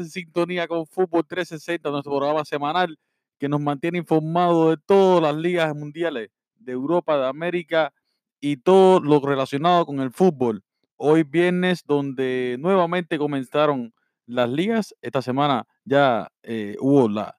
[0.00, 2.98] hacen sintonía con Fútbol 360, nuestro programa semanal
[3.38, 7.92] que nos mantiene informados de todas las ligas mundiales de Europa, de América
[8.40, 10.62] y todo lo relacionado con el fútbol.
[10.96, 13.92] Hoy viernes, donde nuevamente comenzaron
[14.26, 14.94] las ligas.
[15.02, 17.34] Esta semana ya eh, hubo la,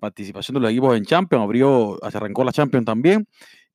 [0.00, 3.26] participación de los equipos en Champions, abrió, se arrancó la Champions también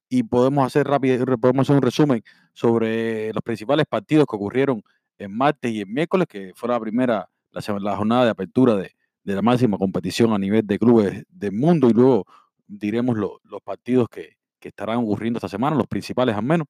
[0.07, 4.81] y podemos hacer un resumen sobre los principales partidos que ocurrieron
[5.17, 7.29] en martes y en miércoles, que fue la primera,
[7.79, 8.91] la, jornada de apertura de,
[9.23, 12.25] la máxima competición a nivel de clubes del mundo y luego
[12.67, 16.65] diremos los partidos que, estarán ocurriendo esta semana, los principales al menos.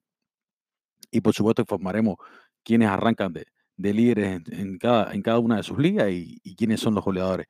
[1.10, 2.16] Y por supuesto informaremos
[2.62, 3.46] quiénes arrancan de,
[3.78, 7.46] líderes en, cada, en cada una de sus ligas y, quiénes son los goleadores.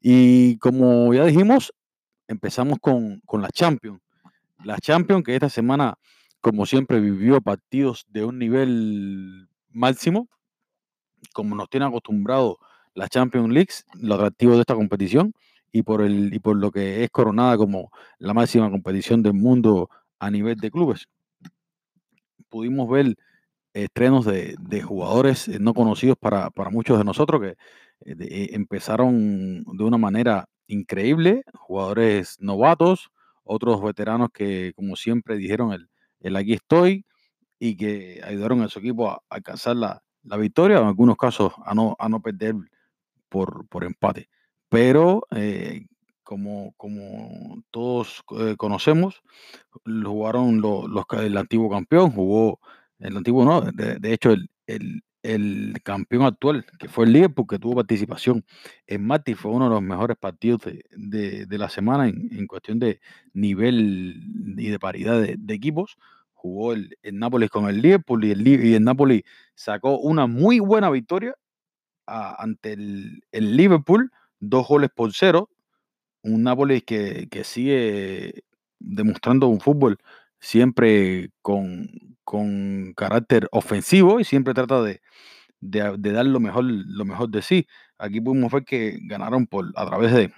[0.00, 1.74] Y como ya dijimos,
[2.28, 4.00] empezamos con, con la Champions.
[4.64, 5.98] La Champions que esta semana,
[6.40, 10.30] como siempre, vivió partidos de un nivel máximo
[11.32, 12.58] como nos tiene acostumbrado
[12.94, 15.32] la Champions League, lo atractivo de esta competición
[15.72, 19.88] y por, el, y por lo que es coronada como la máxima competición del mundo
[20.18, 21.08] a nivel de clubes.
[22.48, 23.14] Pudimos ver
[23.72, 27.48] estrenos de, jugadores eh, no conocidos para, muchos de nosotros que
[28.10, 33.10] eh, eh, empezaron de una manera increíble, jugadores novatos,
[33.44, 35.88] otros veteranos que como siempre dijeron el,
[36.20, 37.04] el aquí estoy
[37.58, 41.74] y que ayudaron a su equipo a alcanzar la, la victoria, en algunos casos a
[41.74, 42.54] no, a no perder
[43.30, 44.28] por, por empate.
[44.68, 45.86] Pero eh,
[46.22, 49.22] como, como todos eh, conocemos,
[49.84, 50.86] jugaron los,
[51.22, 52.60] el antiguo campeón, jugó
[52.98, 57.58] el antiguo, no, de, hecho el, el, el, campeón actual, que fue el Liverpool, que
[57.58, 58.44] tuvo participación
[58.86, 62.78] en Mati, fue uno de los mejores partidos de, de, la semana en, en, cuestión
[62.78, 63.00] de
[63.32, 64.22] nivel
[64.58, 65.96] y de paridad de equipos
[66.40, 69.22] jugó el, el, Nápoles con el Liverpool y el, y el Nápoles
[69.54, 71.34] sacó una muy buena victoria
[72.10, 74.10] ante el, Liverpool,
[74.40, 75.50] dos goles por cero.
[76.22, 78.44] Un Nápoles que, que sigue
[78.78, 79.98] demostrando un fútbol
[80.40, 81.88] siempre con,
[82.24, 85.00] con carácter ofensivo y siempre trata de,
[85.60, 87.66] de, de, dar lo mejor, lo mejor de sí.
[87.98, 90.32] Aquí pudimos ver que ganaron por, a través de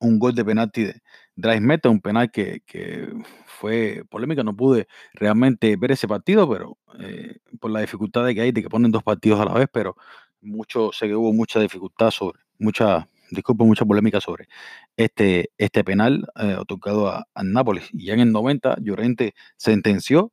[0.00, 1.02] un gol de penalti de
[1.36, 3.12] Drive Meta, un penal que, que
[3.46, 8.52] fue polémica, no pude realmente ver ese partido, pero eh, por la dificultad que hay
[8.52, 9.96] de que ponen dos partidos a la vez, pero
[10.40, 14.48] mucho, sé que hubo mucha dificultad sobre, mucha, disculpe, mucha polémica sobre
[14.96, 17.88] este, este penal eh, otorgado a, Nápoles.
[17.92, 20.32] Y ya en el 90, Llorente sentenció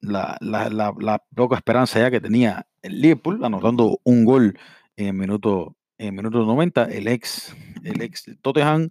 [0.00, 4.58] la, la, la, poca esperanza ya que tenía el Liverpool, anotando un gol
[4.96, 7.54] en minuto, en minuto 90, el ex,
[7.84, 8.90] el ex Tottenham,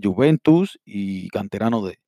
[0.00, 1.98] Juventus y canterano de,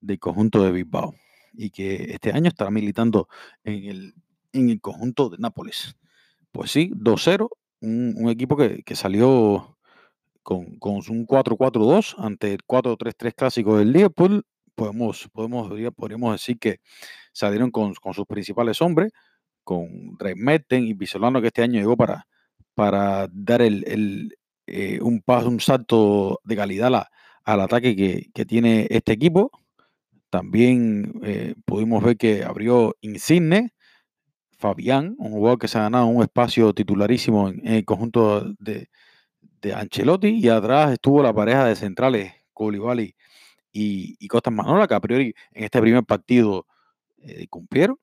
[0.00, 1.14] del conjunto de Bilbao
[1.52, 3.28] y que este año estará militando
[3.62, 4.14] en el,
[4.52, 5.96] en el conjunto de Nápoles.
[6.54, 7.48] Pues sí, 2-0,
[7.80, 9.76] un, equipo que, salió
[10.44, 14.46] con, un 4-4-2 ante el 4-3-3 clásico del Liverpool.
[14.76, 16.78] Podemos, podemos, podríamos decir que
[17.32, 19.10] salieron con, sus principales hombres,
[19.64, 22.28] con Rey Metten y Bisolano, que este año llegó para,
[22.74, 24.36] para dar el,
[24.68, 27.08] eh, un, paso, un salto de calidad
[27.42, 29.50] al ataque que, que tiene este equipo
[30.34, 33.72] también eh, pudimos ver que abrió Insigne,
[34.64, 38.88] Fabián, un jugador que se ha ganado un espacio titularísimo en, el conjunto de,
[39.74, 43.14] Ancelotti, y atrás estuvo la pareja de centrales, Koulibaly
[43.72, 46.66] y, y Costas Manola, que a priori en este primer partido
[47.18, 47.98] eh, cumplieron,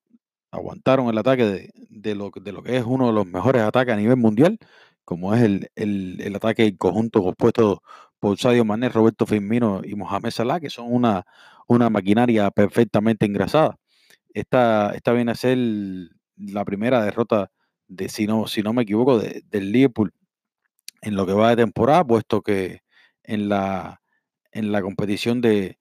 [0.51, 3.97] aguantaron el ataque de, lo, de lo que es uno de los mejores ataques a
[3.97, 4.59] nivel mundial,
[5.03, 7.81] como es el, el ataque en conjunto compuesto
[8.19, 11.25] por Sadio Mané, Roberto Firmino y Mohamed Salah, que son una,
[11.68, 13.77] una maquinaria perfectamente engrasada.
[14.33, 15.57] Esta, esta viene a ser
[16.41, 17.51] la primera derrota,
[17.88, 20.13] de, si, no, si no me equivoco, del Liverpool
[21.01, 22.81] en lo que va de temporada, puesto que
[23.23, 24.01] en la,
[24.51, 25.77] en la competición de,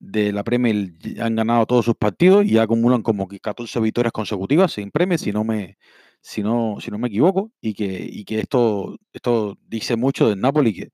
[0.00, 5.18] la Premier han ganado todos sus partidos y acumulan como 14 victorias consecutivas sin Premier,
[5.18, 5.78] si no me,
[6.20, 10.40] si no, si no me equivoco, y que, y que esto, esto dice mucho del
[10.40, 10.88] Napoli, que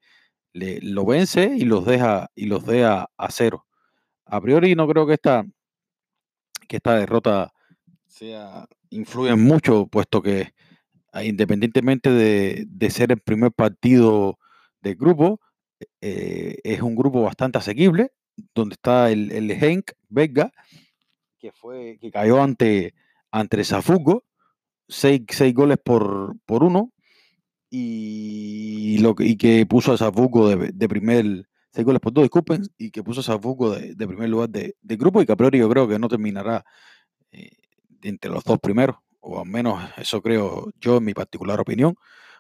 [0.53, 3.67] le, lo vence y los deja, y los deja a cero.
[4.27, 5.45] A priori no creo que esta,
[6.69, 7.53] que esta derrota
[8.07, 10.53] sea, influya mucho, puesto que
[11.13, 14.39] ah, independientemente de, ser el primer partido
[14.81, 15.41] del grupo,
[16.01, 18.13] eh, es un grupo bastante asequible,
[18.55, 20.53] donde está el, el Henk Vega,
[21.39, 22.95] que fue, que cayó ante,
[23.31, 24.25] ante Zafugo,
[24.89, 25.23] seis,
[25.55, 26.93] goles por, por uno,
[27.71, 32.63] y, lo, y que puso a Zafugo de, de primer, seis goles por dos, disculpen,
[32.77, 35.99] y que puso a Zafugo de, primer lugar de, grupo y que yo creo que
[35.99, 36.65] no terminará
[37.33, 37.51] eh,
[38.03, 41.97] entre los dos primeros, o al menos eso creo yo en mi particular opinión,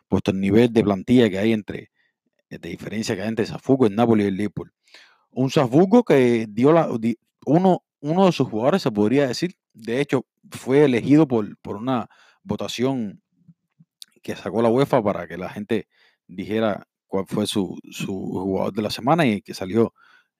[0.08, 1.90] puesto el nivel de plantilla que hay entre,
[2.50, 4.72] de diferencia que hay entre Safugo, el Napoli y el Liverpool.
[5.30, 6.88] Un Safugo que dio la,
[7.46, 12.08] uno, uno de sus jugadores, se podría decir, de hecho, fue elegido por, por una
[12.42, 13.22] votación
[14.22, 15.88] que sacó la UEFA para que la gente
[16.26, 19.94] dijera cuál fue su, jugador de la semana y que salió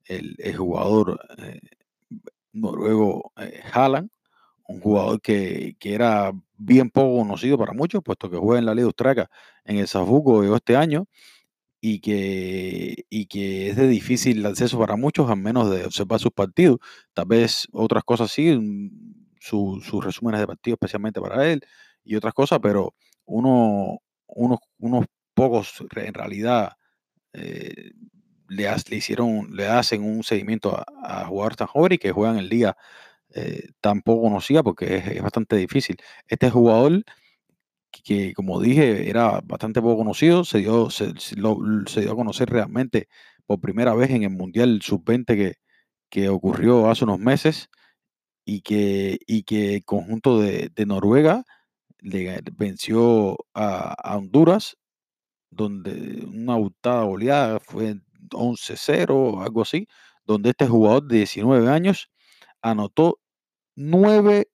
[0.05, 1.61] el, jugador eh,
[2.53, 4.11] noruego eh, Haaland,
[4.69, 8.87] un jugador que, era bien poco conocido para muchos, puesto que juega en la Liga
[8.87, 9.31] Austraca
[9.65, 11.07] en el Safuco este año
[11.81, 16.33] y que, y que es de difícil acceso para muchos, a menos de observar sus
[16.33, 16.79] partidos.
[17.15, 18.91] Tal vez otras cosas sí, mm,
[19.41, 21.63] sus resúmenes de partidos especialmente para él
[22.05, 22.95] y otras cosas, pero
[23.25, 26.73] uno, unos, unos pocos en realidad
[27.33, 27.93] eh,
[28.49, 32.77] le, le, hicieron, le hacen un seguimiento a, jugadores tan jóvenes que juegan el día
[33.39, 35.97] eh, tan poco conocida porque es, bastante difícil.
[36.29, 37.05] Este jugador
[38.05, 43.09] que, como dije, era bastante poco conocido, se dio, se, se dio a conocer realmente
[43.47, 45.55] por primera vez en el Mundial Sub-20 que,
[46.11, 47.69] que ocurrió hace unos meses
[48.45, 51.45] y que, y que el conjunto de, Noruega
[52.01, 54.77] le venció a, a Honduras
[55.51, 57.97] donde una autada goleada fue
[58.31, 59.87] 11-0, algo así,
[60.25, 62.11] donde este jugador de 19 años
[62.63, 63.19] anotó
[63.79, 64.49] 9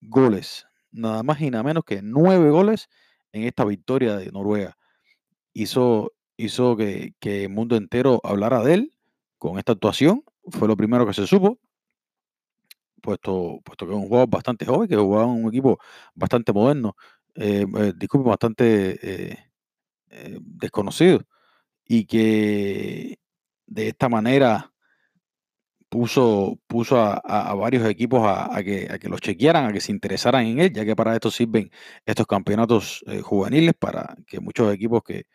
[0.00, 2.88] goles, nada más y nada menos que 9 goles
[3.32, 4.76] en esta victoria de Noruega.
[5.54, 8.92] Hizo, hizo que, que el mundo entero hablara de él
[9.38, 11.58] con esta actuación, fue lo primero que se supo,
[13.02, 15.78] puesto, puesto que es un jugador bastante joven, que jugaba en un equipo
[16.14, 16.96] bastante moderno,
[17.34, 19.30] eh, eh, disculpe, bastante...
[19.32, 19.52] Eh,
[20.14, 21.22] eh, desconocido
[21.86, 23.18] y que
[23.66, 24.71] de esta manera
[25.92, 30.46] puso, puso a, varios equipos a, que, a que los chequearan, a que se interesaran
[30.46, 31.70] en él, ya que para esto sirven
[32.06, 35.26] estos campeonatos eh, juveniles, para que muchos equipos que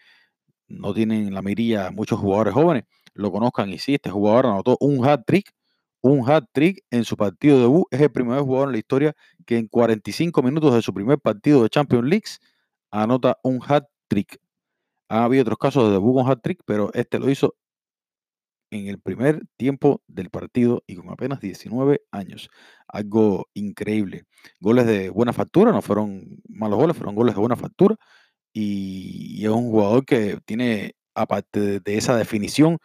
[0.67, 3.69] no tienen la mirilla, muchos jugadores jóvenes, lo conozcan.
[3.69, 5.51] Y sí, este jugador anotó un hat-trick,
[6.01, 7.85] un hat-trick en su partido debut.
[7.91, 9.15] Es el primer jugador en la historia
[9.45, 12.25] que en 45 minutos de su primer partido de Champions League
[12.89, 14.39] anota un hat-trick.
[15.07, 17.53] Ha habido otros casos de debut con hat-trick, pero este lo hizo
[18.71, 22.49] en el primer tiempo del partido y con apenas 19 años.
[22.87, 24.25] Algo increíble.
[24.59, 27.95] Goles de buena factura, no fueron malos goles, fueron goles de buena factura.
[28.53, 32.79] Y, es un jugador que tiene, aparte de, esa definición,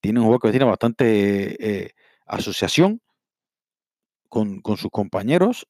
[0.00, 1.92] tiene un jugador que tiene bastante eh,
[2.26, 3.00] asociación
[4.28, 5.66] con, sus compañeros.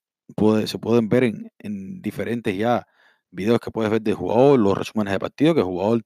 [0.66, 2.86] se pueden ver en, en diferentes ya
[3.30, 6.02] videos que puedes ver de jugador, los resúmenes de partido, que el jugador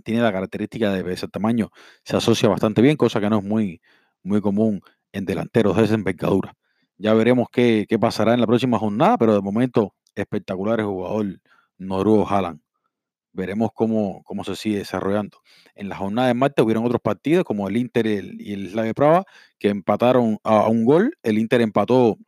[0.00, 1.70] tiene la característica de ese tamaño,
[2.04, 3.80] se asocia bastante bien, cosa que no es muy,
[4.22, 4.80] muy común
[5.12, 6.54] en delanteros de esa envergadura.
[6.98, 11.40] Ya veremos qué, pasará en la próxima jornada, pero de momento espectacular el jugador
[11.78, 12.60] noruego Haaland.
[13.32, 15.38] Veremos cómo, cómo se sigue desarrollando.
[15.74, 19.24] En la jornada de martes hubieron otros partidos como el Inter y el, Slavia Prava
[19.58, 21.16] que empataron a, a, un gol.
[21.22, 22.18] El Inter empató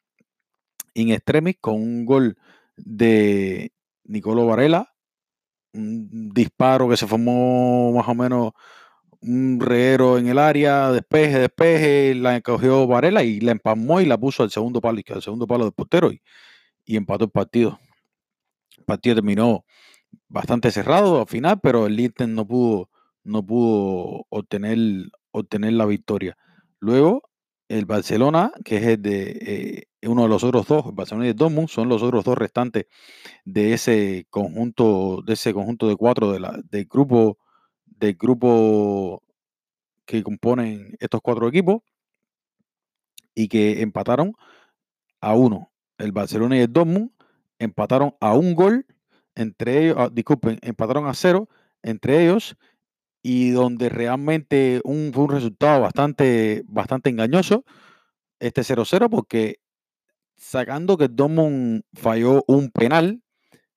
[0.94, 2.36] in extremis con un gol
[2.76, 3.72] de
[4.04, 4.91] Nicolò Varela,
[5.74, 8.52] un disparo que se formó más o menos
[9.22, 14.18] un reguero en el área, despeje, despeje, la cogió Varela y la empalmó y la
[14.18, 16.20] puso al segundo palo, al segundo palo del portero y,
[16.84, 17.78] y empató el partido.
[18.78, 19.64] El partido terminó
[20.28, 22.90] bastante cerrado al final, pero el Inter no pudo,
[23.24, 24.78] no pudo obtener,
[25.30, 26.36] obtener la victoria.
[26.80, 27.22] Luego,
[27.68, 31.30] el Barcelona, que es el de eh, uno de los otros dos, el Barcelona y
[31.30, 32.86] el Dortmund, son los otros dos restantes
[33.44, 37.38] de ese conjunto, de ese conjunto de cuatro del grupo,
[37.86, 39.22] del grupo
[40.06, 41.82] que componen estos cuatro equipos
[43.34, 44.34] y que empataron
[45.20, 45.70] a uno.
[45.98, 47.10] El Barcelona y el Dortmund
[47.58, 48.86] empataron a un gol
[49.34, 51.48] entre ellos, ah, disculpen, empataron a cero
[51.82, 52.56] entre ellos
[53.22, 57.64] y donde realmente un, fue un resultado bastante, bastante engañoso,
[58.40, 59.60] este 0-0, porque
[60.42, 63.22] sacando que Dortmund falló un penal,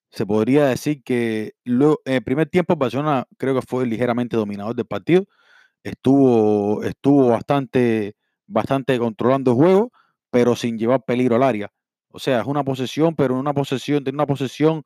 [0.09, 4.75] se podría decir que luego, en el primer tiempo Barcelona creo que fue ligeramente dominador
[4.75, 5.25] del partido,
[5.83, 8.15] estuvo, estuvo bastante,
[8.47, 9.91] bastante controlando el juego,
[10.31, 11.71] pero sin llevar peligro al área.
[12.09, 14.83] O sea, es una posesión, pero una posesión, de una posesión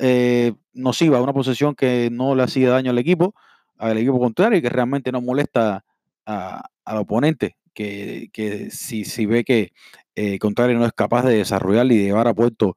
[0.00, 3.34] eh, nociva, una posesión que no le hacía daño al equipo,
[3.78, 5.84] al equipo contrario y que realmente no molesta
[6.26, 9.72] al oponente, que, si, si, ve que
[10.14, 12.76] eh, contrario no es capaz de desarrollar y llevar a puerto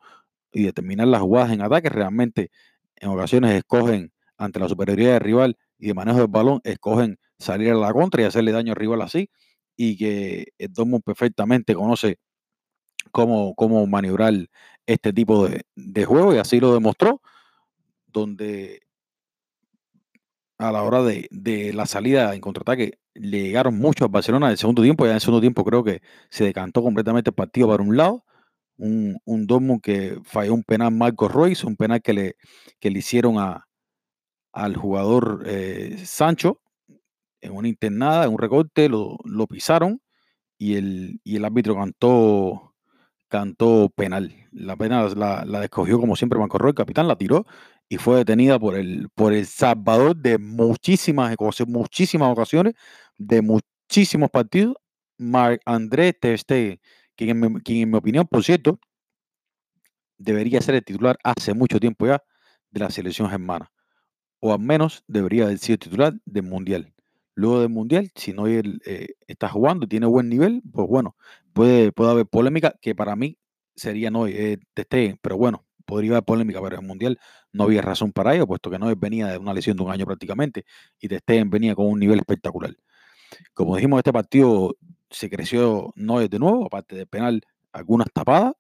[0.52, 2.52] y determinar las jugadas en ataque, realmente
[2.96, 7.72] en ocasiones escogen ante la superioridad del rival y de manejo del balón, escogen salir
[7.72, 9.30] a la contra y hacerle daño al rival así,
[9.76, 12.20] y que el Dortmund perfectamente conoce
[13.12, 14.34] cómo, cómo maniobrar
[14.86, 17.22] este tipo de, de juego y así lo demostró,
[18.08, 18.82] donde
[20.58, 24.54] a la hora de, de la salida en contraataque le llegaron mucho a Barcelona en
[24.54, 25.06] el segundo tiempo.
[25.06, 28.26] Ya en el segundo tiempo creo que se decantó completamente el partido para un lado.
[28.78, 32.36] Un, un Dortmund que falló un penal Marco Royce, un penal que le,
[32.80, 33.68] que le hicieron a,
[34.54, 36.62] al jugador eh, Sancho
[37.42, 40.02] en una internada, en un recorte, lo, lo pisaron
[40.58, 42.76] y el, y el árbitro cantó,
[43.30, 44.34] cantó penal.
[44.52, 47.46] La pena la, la escogió como siempre Marco Royce, el capitán la tiró
[47.90, 51.36] y fue detenida por el, por el Salvador de muchísimas,
[51.68, 52.74] muchísimas ocasiones,
[53.18, 54.76] de muchísimos partidos,
[55.18, 56.40] Marc André Ter
[57.16, 58.80] quien en, mi, quien en mi opinión, por cierto,
[60.18, 62.24] debería ser el titular hace mucho tiempo ya
[62.72, 63.72] de la selección germana,
[64.40, 66.94] o al menos debería haber sido titular del Mundial.
[67.36, 71.16] Luego del Mundial, si no él eh, está jugando tiene buen nivel, pues bueno,
[71.54, 73.38] puede, puede haber polémica que para mí
[73.76, 74.60] sería no eh,
[75.22, 77.20] pero bueno, podría haber polémica, pero en el Mundial
[77.52, 80.06] no había razón para ello, puesto que no venía de una lesión de un año
[80.06, 80.66] prácticamente
[81.00, 82.76] y de Stegen venía con un nivel espectacular.
[83.54, 84.76] Como dijimos, este partido
[85.10, 88.54] se creció no de nuevo, aparte de penal, algunas tapadas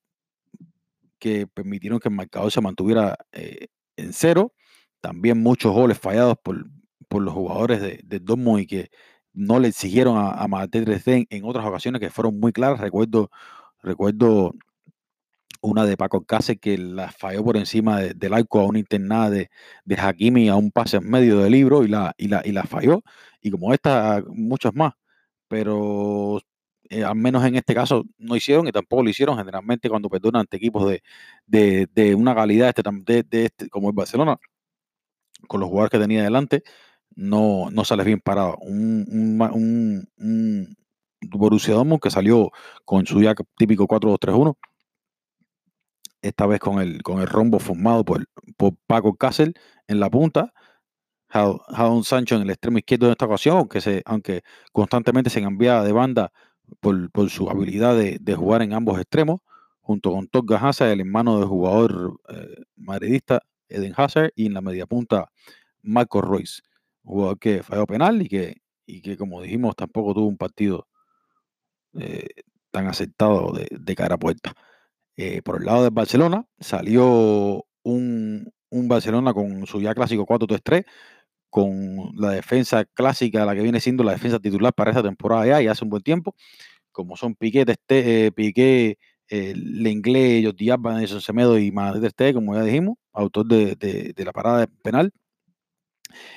[1.19, 4.53] que permitieron que el marcador se mantuviera eh, en cero.
[5.01, 6.65] También muchos goles fallados por,
[7.07, 8.89] por los jugadores de, de Dortmund y que
[9.33, 12.79] no le exigieron a, a Mateo Stegen en otras ocasiones que fueron muy claras.
[12.79, 13.31] Recuerdo,
[13.81, 14.53] recuerdo
[15.63, 19.29] una de Paco Cáceres que la falló por encima de, del arco a una internada
[19.29, 19.49] de,
[19.85, 22.63] de Hakimi a un pase en medio del libro y la, y la, y la
[22.63, 23.01] falló.
[23.41, 24.93] Y como esta, muchas más.
[25.47, 26.41] Pero
[26.89, 29.37] eh, al menos en este caso no hicieron y tampoco lo hicieron.
[29.37, 31.03] Generalmente cuando perdonan ante equipos de,
[31.47, 34.37] de, de una calidad este, de, este, como el Barcelona,
[35.47, 36.63] con los jugadores que tenía delante,
[37.15, 38.57] no, no sales bien parado.
[38.61, 39.05] Un,
[40.21, 40.75] un
[41.21, 42.51] Borussia Dortmund que salió
[42.85, 44.57] con su ya típico 4-2-3-1
[46.23, 48.25] esta vez con el, con el rombo formado por,
[48.57, 49.53] por Paco Castle
[49.87, 50.53] en la punta,
[51.27, 55.83] Jadon Sancho en el extremo izquierdo en esta ocasión, aunque, se, aunque constantemente se cambiaba
[55.83, 56.31] de banda
[56.79, 59.41] por, por su habilidad de, de, jugar en ambos extremos,
[59.81, 64.61] junto con Todd Hazard, el hermano del jugador eh, madridista Eden Hazard, y en la
[64.61, 65.29] media punta
[65.81, 66.61] Marco Royce,
[67.03, 70.87] jugador que falló penal y que, y que como dijimos, tampoco tuvo un partido
[71.99, 72.27] eh,
[72.71, 74.53] tan aceptado de, de cara a puerta.
[75.17, 80.85] Eh, por el lado del Barcelona salió un, un, Barcelona con su ya clásico 4-3-3,
[81.49, 85.61] con la defensa clásica, la que viene siendo la defensa titular para esta temporada ya
[85.61, 86.35] y hace un buen tiempo,
[86.91, 88.97] como son Piqué, Teste, eh, Piqué
[89.29, 94.13] eh, Lenglet, Jordi Alba, Nelson Semedo y Madrid Este, como ya dijimos, autor de, de,
[94.15, 95.11] de, la parada penal.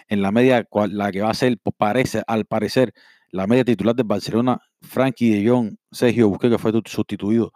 [0.08, 2.92] En la media, la que va a ser, parece, al parecer,
[3.30, 7.52] la media titular del Barcelona, Frankie de Jong, Sergio Busquets, que fue sustituido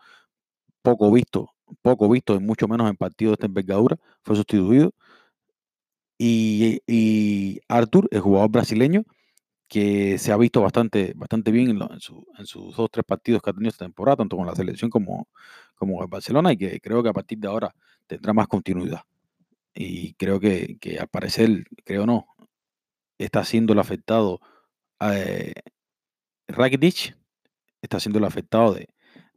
[0.83, 1.51] poco visto,
[1.83, 4.93] poco visto, y mucho menos en partidos de esta envergadura, fue sustituido.
[6.19, 9.05] Y, y Arthur, el jugador brasileño,
[9.69, 13.53] que se ha visto bastante, bastante bien en, su, sus dos tres partidos que ha
[13.53, 15.29] tenido esta temporada, tanto con la selección como,
[15.77, 17.75] como en Barcelona, y que creo que a partir de ahora
[18.07, 19.03] tendrá más continuidad.
[19.75, 22.27] Y creo que, que al parecer, creo no,
[23.19, 24.41] está siendo el afectado
[25.01, 25.55] eh,
[26.49, 27.17] Rakitic,
[27.83, 28.89] está siendo el afectado de,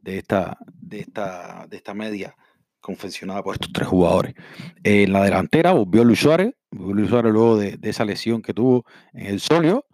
[0.04, 2.36] de esta, de esta, de esta media
[2.80, 4.34] confeccionada por estos tres jugadores.
[4.82, 8.52] En la delantera volvió Luis Suárez, volvió Luis Suárez luego de, de, esa lesión que
[8.52, 8.84] tuvo
[9.14, 9.86] en el solio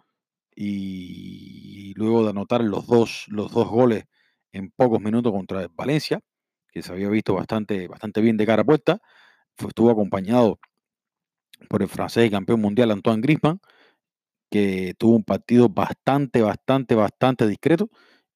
[0.53, 4.03] y luego de anotar los dos, los dos goles
[4.51, 6.19] en pocos minutos contra Valencia,
[6.73, 8.99] que se había visto bastante, bastante bien de cara a puerta,
[9.55, 10.59] fue, estuvo acompañado
[11.69, 13.61] por el francés y campeón mundial Antoine Griezmann,
[14.49, 17.89] que tuvo un partido bastante, bastante, bastante discreto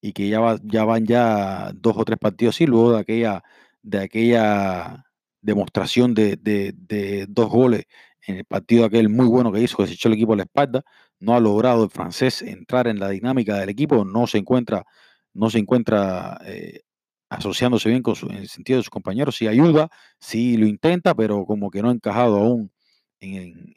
[0.06, 3.44] y que ya, va, ya van ya dos o tres partidos así, luego de aquella,
[3.82, 5.04] de aquella
[5.42, 7.86] demostración de, de, de, dos goles
[8.28, 10.44] en el partido aquel muy bueno que hizo, que se echó el equipo a la
[10.44, 10.84] espalda,
[11.20, 14.86] no ha logrado el francés entrar en la dinámica del equipo, no se encuentra,
[15.34, 16.82] no se encuentra eh,
[17.30, 21.16] asociándose bien con su, en el sentido de sus compañeros, sí ayuda, sí lo intenta,
[21.16, 22.72] pero como que no ha encajado aún
[23.20, 23.76] en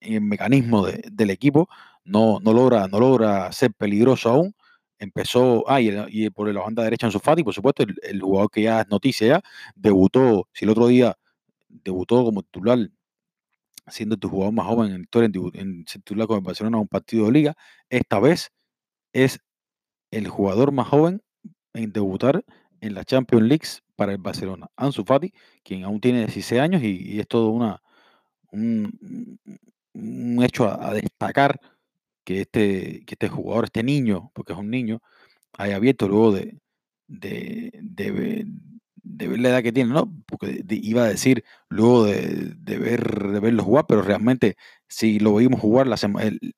[0.00, 1.70] el mecanismo de, del equipo,
[2.04, 4.54] no, no, logra, no logra ser peligroso aún
[5.02, 8.62] empezó, ah, y, por la banda derecha en Fati, por supuesto, el, el, jugador que
[8.62, 9.42] ya es noticia ya,
[9.74, 11.16] debutó, si el otro día
[11.68, 12.78] debutó como titular,
[13.88, 17.26] siendo tu jugador más joven en el historia en, titular con el Barcelona un partido
[17.26, 17.54] de liga,
[17.90, 18.52] esta vez
[19.12, 19.40] es
[20.12, 21.22] el jugador más joven
[21.74, 22.44] en debutar
[22.80, 23.66] en la Champions League
[23.96, 25.32] para el Barcelona, Ansu Fati,
[25.64, 27.82] quien aún tiene 16 años y, es todo una,
[28.52, 29.40] un,
[30.42, 31.60] hecho a destacar
[32.24, 35.00] que este, que este jugador, este niño, porque es un niño,
[35.54, 36.58] haya abierto luego de,
[37.08, 38.46] de, de,
[39.02, 40.12] de ver la edad que tiene, ¿no?
[40.26, 44.56] Porque iba a decir luego de, ver, de verlo jugar, pero realmente
[44.88, 45.96] si lo vimos jugar la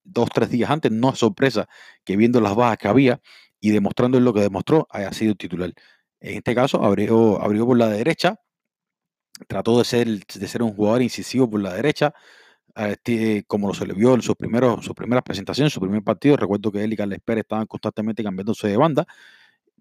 [0.05, 1.69] dos, tres días antes, no es sorpresa
[2.05, 3.21] que viendo las bajas que había
[3.61, 5.73] y demostrando lo que demostró, haya sido titular.
[6.21, 8.37] En este caso, abrió, abrió por la derecha,
[9.49, 12.15] trató de ser, de ser un jugador incisivo por la derecha,
[13.47, 16.37] como lo se le vio en sus, primeros, sus primeras presentaciones, su primer partido.
[16.37, 19.07] Recuerdo que él y Carles Pérez estaban constantemente cambiándose de banda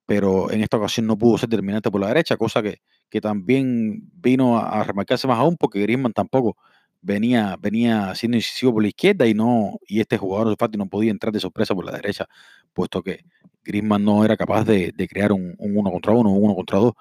[0.06, 4.10] pero en esta ocasión no pudo ser determinante por la derecha, cosa que, que también
[4.16, 6.58] vino a, remarcarse más aún porque Griezmann tampoco
[7.02, 10.88] venía, venía siendo incisivo por la izquierda y no y este jugador de Fati no
[10.88, 12.28] podía entrar de sorpresa por la derecha,
[12.74, 13.26] puesto que
[13.64, 16.94] Griezmann no era capaz de, crear un, uno contra uno, un uno contra dos,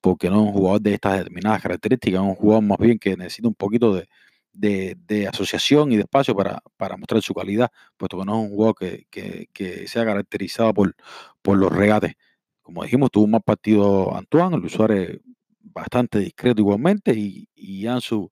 [0.00, 3.16] porque no es un jugador de estas determinadas características, es un jugador más bien que
[3.16, 4.08] necesita un poquito de,
[4.56, 8.54] de, asociación y de espacio para, para, mostrar su calidad, puesto que no es un
[8.54, 10.94] jugador que, que, que sea caracterizado por,
[11.42, 12.14] por los regates.
[12.62, 15.20] Como dijimos, tuvo un más partido Antoine, Luis Suárez
[15.60, 18.30] bastante discreto igualmente y, y Ansu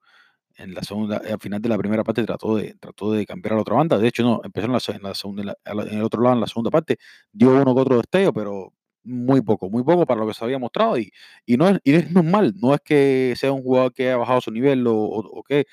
[0.57, 3.57] en la segunda, al final de la primera parte trató de, trató de cambiar a
[3.57, 3.99] la otra banda.
[3.99, 6.99] De hecho, no, empezó en la, segunda, en el otro lado, en la segunda parte,
[7.33, 10.59] dio uno que otro destello, pero muy poco, muy poco para lo que se había
[10.59, 10.99] mostrado.
[10.99, 11.13] Y,
[11.45, 14.41] y no, es, y es normal, no es que sea un jugador que haya bajado
[14.41, 15.67] su nivel o, qué,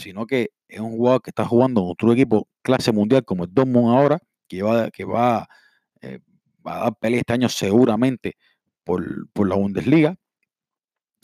[0.00, 3.54] sino que es un jugador que está jugando en otro equipo clase mundial como el
[3.54, 5.48] Dortmund ahora, que va, que va
[6.02, 6.20] eh,
[6.66, 8.36] va a dar pelea este año seguramente
[8.84, 10.16] por, la Bundesliga,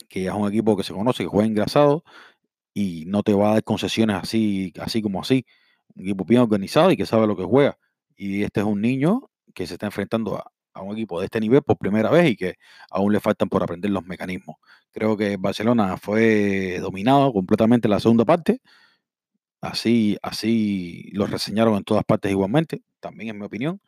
[0.09, 2.03] que es un equipo que se conoce, que juega engrasado
[2.73, 5.45] y no te va a dar concesiones así, así como así.
[5.95, 7.77] Un equipo bien organizado y que sabe lo que juega.
[8.15, 11.61] Y este es un niño que se está enfrentando a, un equipo de este nivel
[11.63, 12.55] por primera vez y que
[12.91, 14.57] aún le faltan por aprender los mecanismos.
[14.91, 18.61] Creo que Barcelona fue dominado completamente en la segunda parte.
[19.61, 23.81] Así, así lo reseñaron en todas partes igualmente, también en mi opinión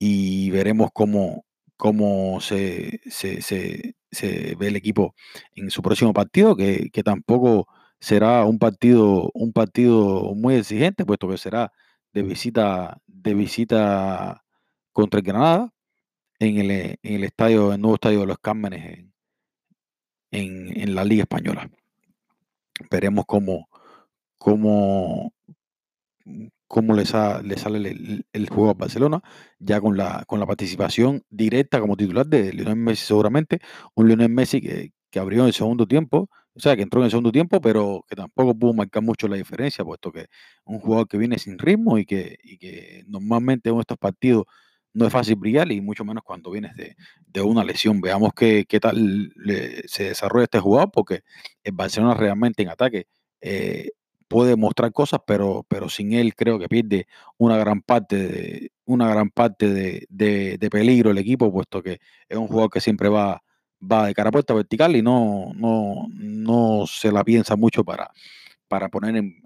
[0.00, 1.44] y veremos cómo,
[1.76, 3.94] cómo se, se,
[4.56, 5.14] ve el equipo
[5.54, 7.68] en su próximo partido, que, tampoco
[8.00, 11.72] será un partido, un partido muy exigente, puesto que será
[12.12, 14.42] de visita, de visita
[15.00, 15.72] contra el Granada
[16.38, 19.06] en el, en el estadio, el nuevo estadio de los Cármenes
[20.30, 21.70] en, en, la Liga Española.
[22.90, 23.68] Veremos cómo,
[24.38, 25.34] cómo,
[26.66, 29.22] cómo le, sale el, juego a Barcelona,
[29.58, 33.60] ya con la, con la participación directa como titular de Lionel Messi seguramente,
[33.94, 37.06] un Lionel Messi que, que abrió en el segundo tiempo, o sea, que entró en
[37.06, 40.26] el segundo tiempo, pero que tampoco pudo marcar mucho la diferencia, puesto que
[40.64, 44.46] un jugador que viene sin ritmo y que, y que normalmente en estos partidos
[44.92, 48.00] no es fácil brillar y mucho menos cuando vienes de, de una lesión.
[48.00, 49.32] Veamos qué, qué tal
[49.86, 51.22] se desarrolla este jugador, porque
[51.62, 53.06] el Barcelona realmente en ataque
[53.40, 53.90] eh,
[54.28, 59.08] puede mostrar cosas, pero, pero sin él creo que pierde una gran parte de, una
[59.08, 63.42] gran parte de, de, peligro el equipo, puesto que es un jugador que siempre va,
[63.80, 68.12] va de cara a puerta vertical y no, no, no se la piensa mucho para,
[68.68, 69.42] para poner en,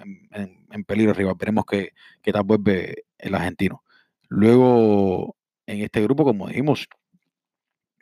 [0.71, 1.33] en, peligro arriba.
[1.39, 3.84] Veremos qué, qué tal vuelve el argentino.
[4.29, 6.89] Luego, en este grupo, como dijimos,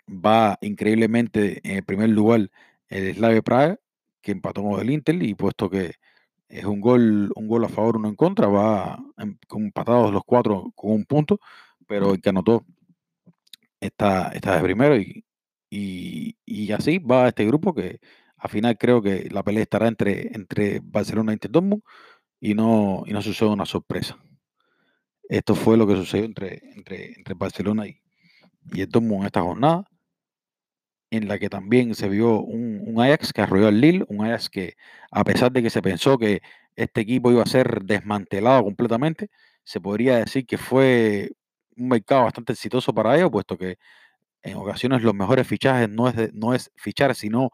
[0.08, 2.50] va increíblemente en el primer lugar
[2.88, 3.78] el Slavia Praga,
[4.22, 5.94] que empató con el Inter y puesto que
[6.48, 8.98] es un gol, un gol a favor, uno en contra, va
[9.50, 11.40] empatados los cuatro con un punto,
[11.86, 12.64] pero el que anotó
[13.80, 15.24] está, de primero y,
[15.70, 18.00] y, así va este grupo que
[18.36, 21.50] al final creo que la pelea estará entre, entre Barcelona y Inter
[22.40, 24.18] y no, y no sucede una sorpresa.
[25.32, 27.98] Esto fue lo que sucedió entre, entre, entre Barcelona y,
[28.70, 29.88] y el Dortmund en esta jornada
[31.10, 34.76] en la que también se vio un, Ajax que arrolló al Lille, un Ajax que
[35.10, 36.42] a pesar de que se pensó que
[36.76, 39.30] este equipo iba a ser desmantelado completamente,
[39.64, 41.32] se podría decir que fue
[41.78, 43.78] un mercado bastante exitoso para ellos, puesto que
[44.42, 47.50] en ocasiones los mejores fichajes no es, no es fichar, sino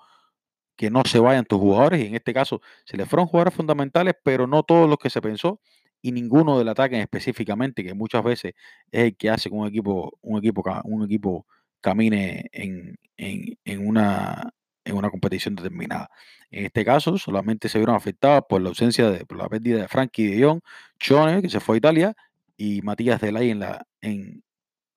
[0.76, 4.14] que no se vayan tus jugadores, y en este caso se les fueron jugadores fundamentales,
[4.24, 5.60] pero no todos los que se pensó,
[6.02, 8.54] y ninguno del ataque específicamente, que muchas veces
[8.90, 11.46] es el que hace que un equipo, un equipo, un equipo
[11.80, 14.50] camine en, en, una,
[14.84, 16.11] en una competición determinada.
[16.50, 19.88] En este caso, solamente se vieron afectadas por la ausencia de, por la pérdida de
[19.88, 20.61] Frankie de Jong,
[20.98, 22.14] Chone, que se fue a Italia,
[22.56, 24.42] y Matías Delay en la, en,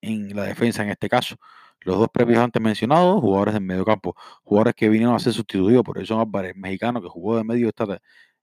[0.01, 1.35] en la defensa en este caso.
[1.81, 5.97] Los dos previos antes mencionados, jugadores del mediocampo, jugadores que vinieron a ser sustituidos por
[5.97, 7.99] Edson Álvarez, mexicano, que jugó de medio esta,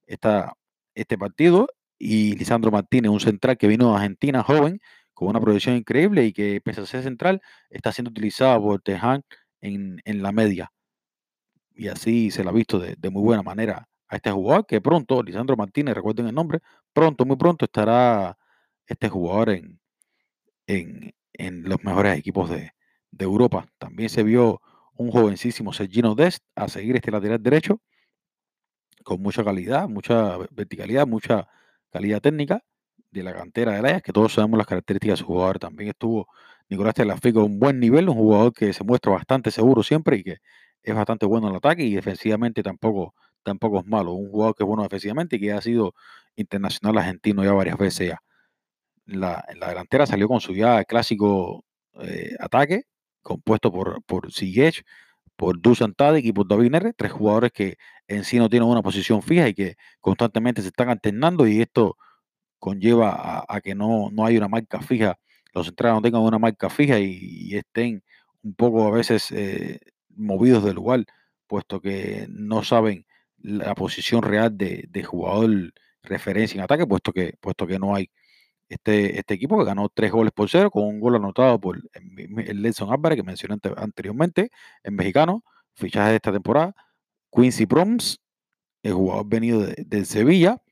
[0.06, 0.54] esta,
[0.94, 1.68] este partido,
[1.98, 4.80] y Lisandro Martínez, un central que vino de Argentina, joven,
[5.14, 9.22] con una proyección increíble y que pese a ser central, está siendo utilizado por Tejan
[9.60, 10.72] en, en la media.
[11.74, 15.22] Y así se la ha visto de, muy buena manera a este jugador, que pronto,
[15.22, 16.60] Lisandro Martínez, recuerden el nombre,
[16.92, 18.36] pronto, muy pronto estará
[18.86, 19.80] este jugador en,
[20.66, 22.72] en, en los mejores equipos de,
[23.10, 23.66] de, Europa.
[23.78, 24.60] También se vio
[24.94, 27.80] un jovencísimo Sergino Dest a seguir este lateral derecho
[29.04, 31.48] con mucha calidad, mucha verticalidad, mucha
[31.90, 32.62] calidad técnica
[33.10, 35.58] de la cantera de Ajax, que todos sabemos las características de su jugador.
[35.58, 36.28] También estuvo
[36.68, 40.24] Nicolás Telafico a un buen nivel, un jugador que se muestra bastante seguro siempre y
[40.24, 40.36] que
[40.82, 44.12] es bastante bueno en el ataque y defensivamente tampoco, tampoco es malo.
[44.12, 45.94] Un jugador que es bueno defensivamente y que ha sido
[46.36, 48.20] internacional argentino ya varias veces ya.
[49.06, 51.64] La, la delantera salió con su ya clásico
[52.02, 52.82] eh, ataque,
[53.22, 54.30] compuesto por, por
[55.36, 57.76] por Dusan Tadic y por David Neres, tres jugadores que
[58.08, 61.96] en sí no tienen una posición fija y que constantemente se están alternando y esto
[62.58, 65.18] conlleva a, que no, no hay una marca fija,
[65.54, 68.02] los centrales no tengan una marca fija y, estén
[68.42, 69.80] un poco a veces eh,
[70.16, 71.04] movidos del lugar,
[71.46, 73.06] puesto que no saben
[73.38, 78.10] la posición real de, de, jugador referencia en ataque, puesto que, puesto que no hay
[78.68, 82.62] este, este equipo que ganó tres goles por cero, con un gol anotado por el
[82.62, 84.50] Nelson Álvarez, que mencioné anteriormente,
[84.82, 85.44] el mexicano,
[85.74, 86.74] fichaje de esta temporada,
[87.30, 88.20] Quincy Proms,
[88.82, 90.62] el jugador venido de, Sevilla,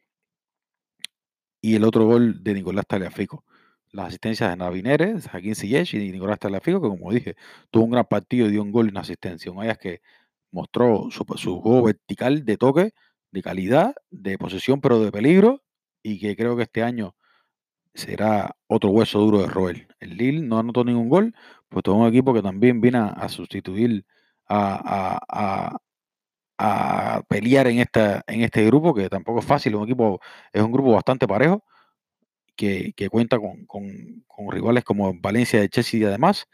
[1.61, 3.45] y el otro gol de Nicolás Taliafico.
[3.91, 7.37] Las asistencias de Navineres, Jaquín Sillesh y Nicolás Taliafico, que como dije,
[7.71, 9.51] tuvo un gran partido dio un gol y una asistencia.
[9.51, 10.01] Un Ayas que
[10.51, 12.93] mostró su, su juego vertical de toque,
[13.33, 15.63] de calidad, de posesión, pero de peligro,
[16.03, 17.17] y que creo que este año
[17.95, 19.89] será otro hueso duro de Roel.
[20.01, 21.35] El Lille no anotó ningún gol,
[21.69, 24.07] pues todo un equipo que también viene a, sustituir,
[24.49, 25.79] a,
[27.29, 30.21] pelear en, esta, en este grupo, que tampoco es fácil, un equipo,
[30.53, 31.65] es un grupo bastante parejo,
[32.57, 36.47] que, cuenta con, rivales como Valencia de Chelsea y además,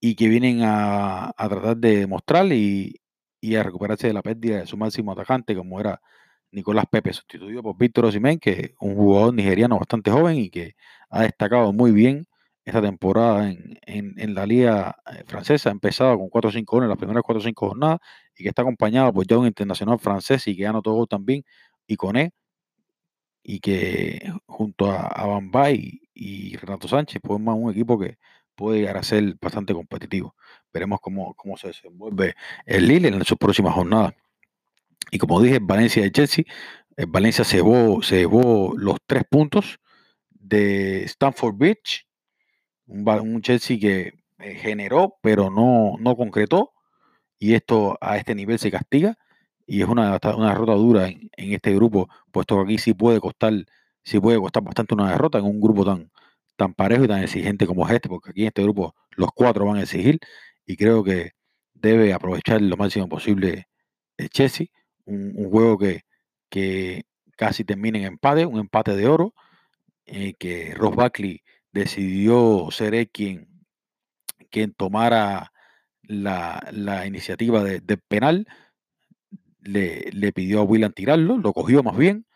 [0.00, 3.00] y que vienen a, tratar de demostrar y,
[3.40, 6.00] y a recuperarse de la pérdida de su máximo atacante, como era
[6.50, 10.74] Nicolás Pepe, sustituido por Víctor Osimhen, que es un jugador nigeriano bastante joven y que
[11.10, 12.26] ha destacado muy bien
[12.64, 15.70] esta temporada en, la liga eh, francesa.
[15.70, 18.00] Ha empezado con 4 5 en las primeras 4 5 jornadas
[18.36, 21.44] y que está acompañado por ya un internacional francés y que anotó gol también,
[21.86, 22.30] y con él,
[23.42, 28.18] y que junto a, a Bambay y Renato Sánchez forman un equipo que
[28.56, 30.34] puede llegar a ser bastante competitivo.
[30.72, 34.14] Veremos cómo, cómo se desenvuelve el Lille en sus próximas jornadas.
[35.12, 36.44] Y como dije, Valencia de Chelsea,
[36.96, 39.78] eh, Valencia se llevó, se llevó los tres puntos
[40.30, 42.06] de Stanford Beach,
[42.86, 46.72] un, Chelsea que eh, generó, pero no, no concretó,
[47.38, 49.18] y esto a este nivel se castiga,
[49.66, 53.52] y es una, una derrota dura en, este grupo, puesto que aquí sí puede costar,
[54.02, 56.10] sí puede costar bastante una derrota en un grupo tan,
[56.56, 59.78] tan parejo y tan exigente como este, porque aquí en este grupo los cuatro van
[59.78, 60.18] a exigir,
[60.66, 61.32] y creo que
[61.74, 63.68] debe aprovechar lo máximo posible
[64.16, 64.68] el Chelsea
[65.06, 66.02] un, juego que,
[66.50, 67.04] que,
[67.36, 69.34] casi termina en empate, un empate de oro,
[70.06, 70.96] eh, que Ross
[71.72, 73.48] decidió ser quien,
[74.50, 75.52] quien tomara
[76.06, 78.46] la, iniciativa de, penal,
[79.60, 82.26] le, le, pidió a William tirarlo, lo cogió más bien,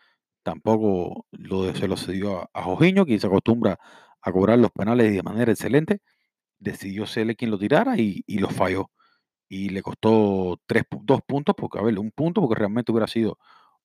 [0.43, 3.79] tampoco lo, se lo cedió a, a quien se acostumbra
[4.21, 5.99] a cobrar los penales de manera excelente,
[6.59, 8.91] decidió ser quien lo tirara y, y lo falló
[9.51, 13.37] y le costó tres, dos puntos, porque a ver, un punto, porque realmente hubiera sido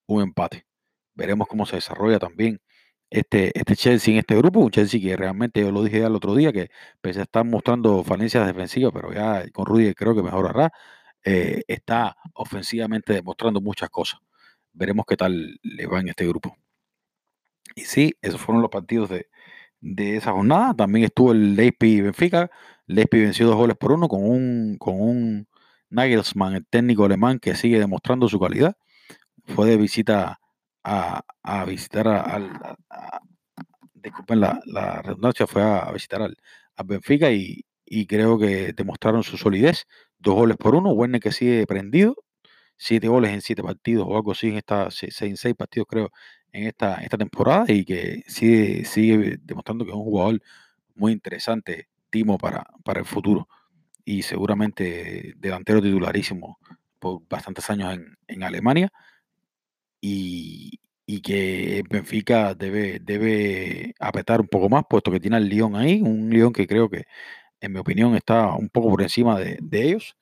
[0.07, 0.65] un empate.
[1.13, 2.61] Veremos cómo se desarrolla también
[3.09, 6.15] este, este Chelsea en este grupo, un Chelsea que realmente, yo lo dije ya el
[6.15, 6.69] otro día, que
[7.01, 10.71] pese a estar mostrando falencias defensivas, pero ya con Rudy creo que mejorará,
[11.23, 14.19] eh, está ofensivamente demostrando muchas cosas.
[14.73, 16.55] Veremos qué tal le va en este grupo.
[17.75, 19.27] Y sí, esos fueron los partidos de,
[19.81, 20.73] de esa jornada.
[20.73, 22.49] También estuvo el Leipzig Benfica.
[22.87, 25.47] Leipzig venció dos goles por uno con un, con un
[25.89, 28.75] Nagelsmann, el técnico alemán que sigue demostrando su calidad,
[29.45, 30.39] fue de visita
[30.87, 32.51] a, visitar al.
[33.93, 36.37] disculpen la, redundancia, fue a, visitar al,
[36.85, 37.63] Benfica y,
[38.07, 39.85] creo que demostraron su solidez.
[40.19, 42.15] Dos goles por uno, Werner que sigue prendido,
[42.77, 46.11] siete goles en siete partidos o algo así en esta, seis, seis partidos creo
[46.51, 50.41] en esta, esta temporada y que sigue, sigue demostrando que es un jugador
[50.95, 53.47] muy interesante, Timo, para, para el futuro
[54.05, 56.59] y seguramente delantero titularísimo
[56.97, 58.89] por bastantes años en, Alemania
[61.05, 66.01] y, que Benfica debe, debe apretar un poco más, puesto que tiene al Lyon ahí,
[66.01, 67.05] un Lyon que creo que,
[67.61, 70.15] en mi opinión, está un poco por encima de, ellos.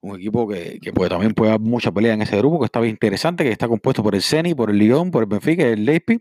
[0.00, 2.92] Un equipo que, que también puede dar mucha pelea en ese grupo, que está bien
[2.92, 5.84] interesante, que está compuesto por el Ceni, por el Lyon, por el Benfica y el
[5.84, 6.20] Leipzig,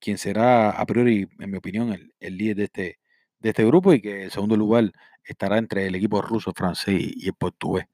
[0.00, 2.98] quien será a priori, en mi opinión, el, el líder de este,
[3.40, 4.92] de este grupo y que el segundo lugar
[5.24, 7.86] estará entre el equipo ruso, francés y, el portugués.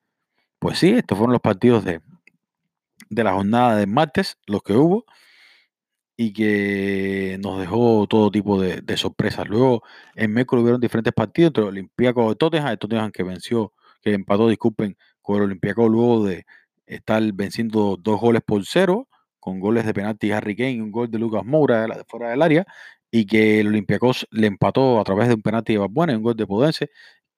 [0.58, 2.00] Pues sí, estos fueron los partidos de,
[3.10, 5.04] de la jornada de martes, los que hubo,
[6.16, 9.48] y que nos dejó todo tipo de, sorpresas.
[9.48, 9.82] Luego
[10.16, 14.12] en miércoles hubieron diferentes partidos entre el Olympiacos de Tottenham, el Tottenham que venció que
[14.14, 16.44] empató, disculpen, con el Olympiacos luego de
[16.86, 19.08] estar venciendo dos goles por cero,
[19.38, 22.66] con goles de penalti Harry Kane y un gol de Lucas Moura fuera del área,
[23.10, 26.22] y que el Olympiacos le empató a través de un penalti de Barbuena y un
[26.22, 26.90] gol de Podense,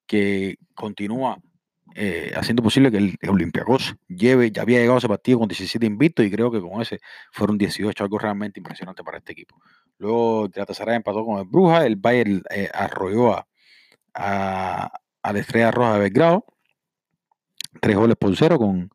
[0.07, 1.37] que continúa
[1.95, 6.25] eh, haciendo posible que el Olympiacos lleve, ya había llegado ese partido con 17 invictos
[6.25, 6.99] y creo que con ese
[7.31, 9.59] fueron 18, algo realmente impresionante para este equipo.
[9.97, 13.47] Luego el Galatasaray empató con el Bruja, el Bayern eh, arrolló a,
[14.13, 16.45] a, la Estrella Roja de Belgrado,
[17.81, 18.89] tres goles por cero con,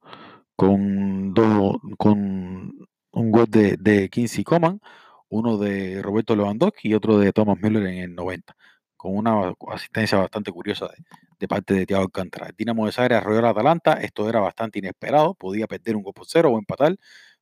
[0.56, 4.80] con, dos, con un gol de, de Kinsey Coman,
[5.28, 8.56] uno de Roberto Lewandowski y otro de Thomas Müller en el 90,
[8.96, 10.88] con una asistencia bastante curiosa
[11.38, 12.50] de, parte de Thiago Alcántara.
[12.56, 16.26] Dinamo de Zagreb arrolló al Atalanta, esto era bastante inesperado, podía perder un gol por
[16.26, 16.96] cero o empatar,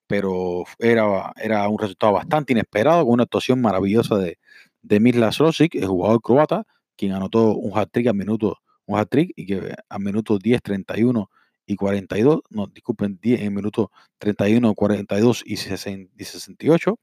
[0.06, 4.38] pero era, era un resultado bastante inesperado, con una actuación maravillosa de,
[4.82, 9.74] de Mirla el jugador croata, quien anotó un hat-trick al minuto, un hat-trick y que
[9.88, 11.30] a minuto 10, 31
[11.66, 16.98] y 42, no, disculpen, 10, en minuto 31, 42 y, 68,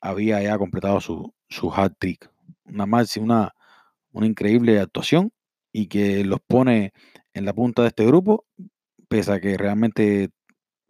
[0.00, 2.30] había ya completado su, su hat-trick.
[2.64, 2.86] Una,
[3.20, 3.54] una,
[4.14, 5.32] una increíble actuación
[5.72, 6.92] y que los pone
[7.34, 8.46] en la punta de este grupo,
[9.08, 10.30] pese a que realmente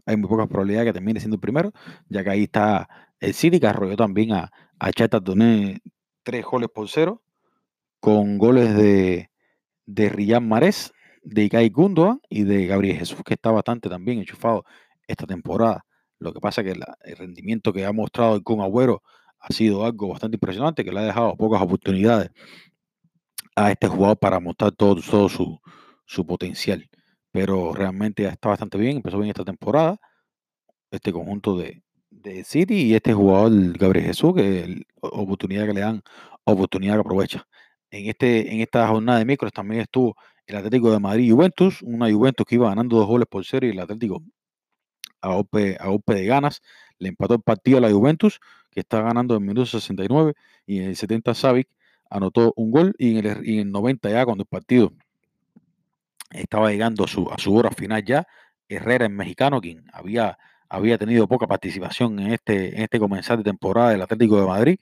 [0.06, 1.72] hay muy pocas probabilidades que termine siendo el primero,
[2.08, 5.20] ya que ahí está el City, que arrolló también a, a Chata
[6.22, 7.22] tres goles por cero,
[7.98, 9.30] con goles de,
[9.86, 14.64] de Riyad Mares, de Ikai Gundogan y de Gabriel Jesús, que está bastante también enchufado
[15.06, 15.86] esta temporada.
[16.18, 19.02] Lo que pasa es que el rendimiento que ha mostrado con Agüero
[19.38, 22.30] ha sido algo bastante impresionante, que le ha dejado pocas oportunidades
[23.56, 25.60] a este jugador para mostrar todo, su,
[26.06, 26.88] su potencial.
[27.30, 29.98] Pero realmente está bastante bien, empezó bien esta temporada,
[30.90, 36.02] este conjunto de, de City y este jugador Gabriel Jesús, que oportunidad que le dan,
[36.44, 37.46] oportunidad que aprovecha.
[37.90, 42.10] En, este, en esta jornada de micros también estuvo el Atlético de Madrid Juventus, una
[42.12, 44.22] Juventus que iba ganando dos goles por cero y el Atlético
[45.24, 46.60] a golpe, a de ganas
[46.98, 48.40] le empató el partido a la Juventus,
[48.70, 50.34] que está ganando en minuto 69
[50.66, 51.68] y en el 70 Savic
[52.14, 54.92] anotó un gol y en, el, y en el 90 ya cuando el partido
[56.30, 58.26] estaba llegando a su, hora final ya,
[58.68, 63.44] Herrera, el mexicano, quien había, había tenido poca participación en este, en este comenzar de
[63.44, 64.78] temporada del Atlético de Madrid,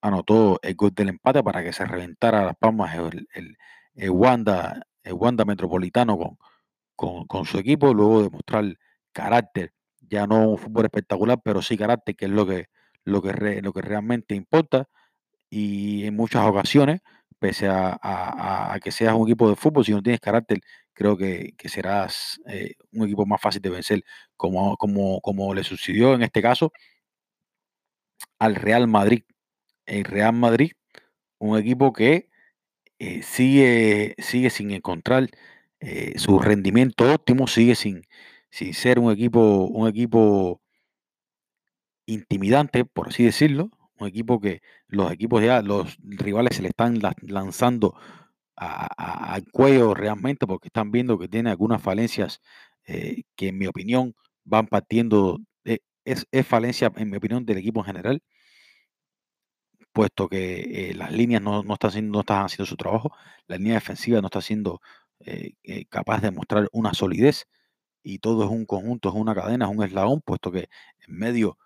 [0.00, 3.28] anotó el gol del empate para que se reventara las palmas el,
[3.94, 6.38] el, Wanda, el Wanda Metropolitano con,
[6.96, 8.64] con, con, su equipo, luego de mostrar
[9.12, 12.66] carácter, ya no un fútbol espectacular, pero sí carácter, que es lo que,
[13.04, 14.88] lo que, lo que realmente importa.
[15.54, 17.02] Y en muchas ocasiones,
[17.38, 20.60] pese a, que seas un equipo de fútbol, si no tienes carácter,
[20.94, 24.02] creo que, serás eh, un equipo más fácil de vencer,
[24.36, 26.72] como, como, como le sucedió en este caso
[28.38, 29.24] al Real Madrid.
[29.86, 30.72] El Real Madrid,
[31.38, 32.30] un equipo que
[32.98, 35.28] eh, sigue, sigue sin encontrar
[35.80, 38.04] eh, su rendimiento óptimo, sigue sin,
[38.50, 40.62] sin ser un equipo, un equipo
[42.06, 43.70] intimidante, por así decirlo,
[44.02, 47.94] un equipo que los equipos ya, los rivales se le están lanzando
[48.56, 52.40] al cuello realmente porque están viendo que tiene algunas falencias
[52.86, 57.80] eh, que en mi opinión van partiendo, eh, es, falencia en mi opinión del equipo
[57.80, 58.22] en general,
[59.92, 63.12] puesto que eh, las líneas no, están haciendo, no están haciendo su trabajo,
[63.46, 64.80] la línea defensiva no está siendo
[65.88, 67.46] capaz de mostrar una solidez
[68.02, 70.68] y todo es un conjunto, es una cadena, es un eslabón, puesto que
[71.06, 71.58] en medio,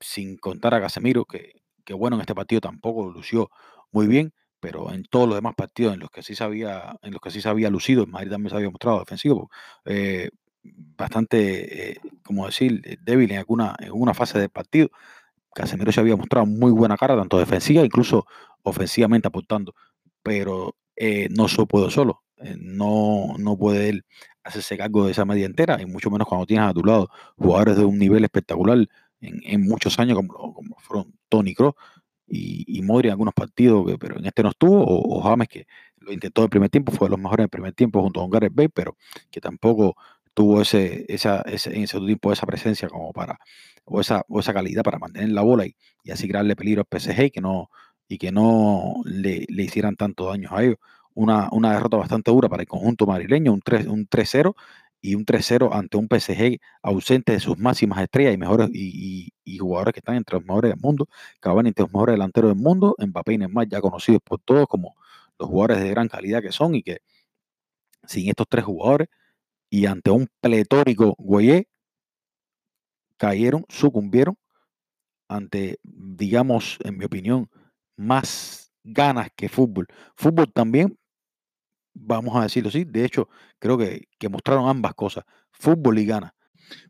[0.00, 3.50] sin contar a Casemiro, que, que bueno, en este partido tampoco lució
[3.90, 7.12] muy bien, pero en todos los demás partidos en los que sí se había, en
[7.12, 9.50] los que sí se había lucido, en Madrid también se había mostrado defensivo,
[9.84, 10.30] eh,
[10.62, 14.90] bastante, eh, como decir, eh, débil en alguna, en una fase del partido.
[15.52, 18.24] Casemiro se había mostrado muy buena cara, tanto defensiva, incluso
[18.62, 19.74] ofensivamente aportando,
[20.22, 20.76] pero
[21.30, 22.22] no se puede solo,
[22.60, 24.04] no, no puede él
[24.44, 27.76] hacerse cargo de esa media entera, y mucho menos cuando tienes a tu lado jugadores
[27.76, 28.86] de un nivel espectacular
[29.20, 31.74] en, muchos años, como, como fueron Tony Kroos
[32.26, 35.66] y, Modri en algunos partidos, pero en este no estuvo, o, James que
[35.98, 38.20] lo intentó en el primer tiempo, fue de los mejores en el primer tiempo junto
[38.20, 38.96] con Gareth Bale, pero
[39.30, 39.96] que tampoco
[40.34, 43.38] tuvo ese, esa, ese, en ese tiempo esa presencia como para,
[43.84, 47.00] o esa, o esa calidad para mantener la bola y, y así crearle peligro al
[47.00, 47.70] PSG y que no,
[48.08, 50.76] y que no le, le hicieran tanto daño a ellos.
[51.14, 54.54] Una, una derrota bastante dura para el conjunto madrileño, un 3-0 un
[55.02, 59.92] y un 3-0 ante un PSG ausente de sus máximas estrellas y mejores y, jugadores
[59.92, 61.08] que están entre los mejores del mundo,
[61.42, 64.94] van entre los mejores delanteros del mundo, Mbappé y Neymar ya conocidos por todos como
[65.38, 67.00] los jugadores de gran calidad que son y que
[68.06, 69.08] sin estos tres jugadores
[69.70, 71.68] y ante un pletórico Guayé
[73.16, 74.36] cayeron, sucumbieron
[75.28, 77.48] ante, digamos, en mi opinión,
[77.96, 79.86] más ganas que fútbol.
[80.16, 80.98] Fútbol también,
[81.94, 82.84] vamos a decirlo así.
[82.84, 83.28] De hecho,
[83.58, 86.32] creo que, que mostraron ambas cosas, fútbol y ganas.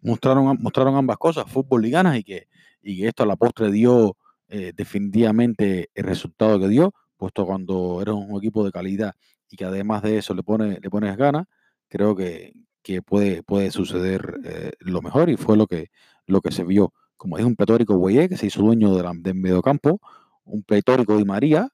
[0.02, 2.48] Mostraron, mostraron ambas cosas, fútbol y ganas, y que,
[2.82, 4.16] y que esto a la postre dio
[4.48, 9.14] eh, definitivamente el resultado que dio, puesto cuando eres un equipo de calidad
[9.52, 11.46] y que además de eso le, pone, le pones ganas,
[11.88, 15.90] creo que, que puede, puede suceder eh, lo mejor y fue lo que,
[16.26, 16.92] lo que se vio.
[17.16, 20.00] Como es un pletórico Guayé que se hizo dueño de del mediocampo,
[20.44, 21.68] un pletórico Di María,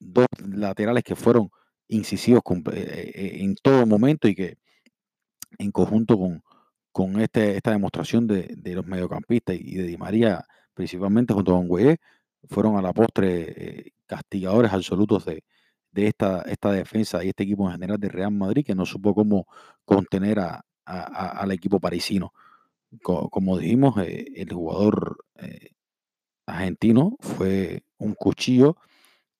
[0.00, 1.50] dos laterales que fueron
[1.88, 4.58] incisivos eh, eh, en todo momento y que
[5.58, 6.42] en conjunto con,
[6.92, 10.44] con este, esta demostración de, de, los mediocampistas y de Di María,
[10.74, 11.96] principalmente junto con Güey,
[12.48, 15.44] fueron a la postre eh, castigadores absolutos de,
[15.92, 19.14] de esta, esta defensa y este equipo en general de Real Madrid que no supo
[19.14, 19.46] cómo
[19.84, 22.32] contener a, a, al equipo parisino.
[23.02, 25.18] Co como dijimos, el jugador
[26.46, 28.76] argentino fue un cuchillo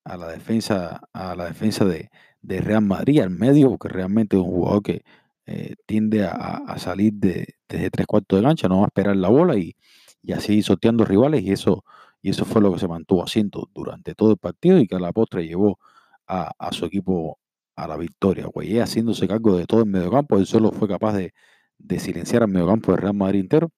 [0.05, 2.11] a la defensa, a la defensa de,
[2.47, 5.03] de Real Madrid, al medio, porque realmente es un jugador que
[5.47, 9.29] eh, tiende a, salir de, desde tres cuartos de cancha, no va a esperar la
[9.29, 9.77] bola y,
[10.23, 11.85] y así sorteando rivales, y eso,
[12.23, 15.01] y eso fue lo que se mantuvo haciendo durante todo el partido y que a
[15.01, 15.79] la postre llevó
[16.27, 17.39] a, a su equipo
[17.77, 18.47] a la victoria.
[18.47, 21.35] Guayé haciéndose cargo de todo el mediocampo, él solo fue capaz de,
[21.79, 23.71] de silenciar al mediocampo de Real Madrid entero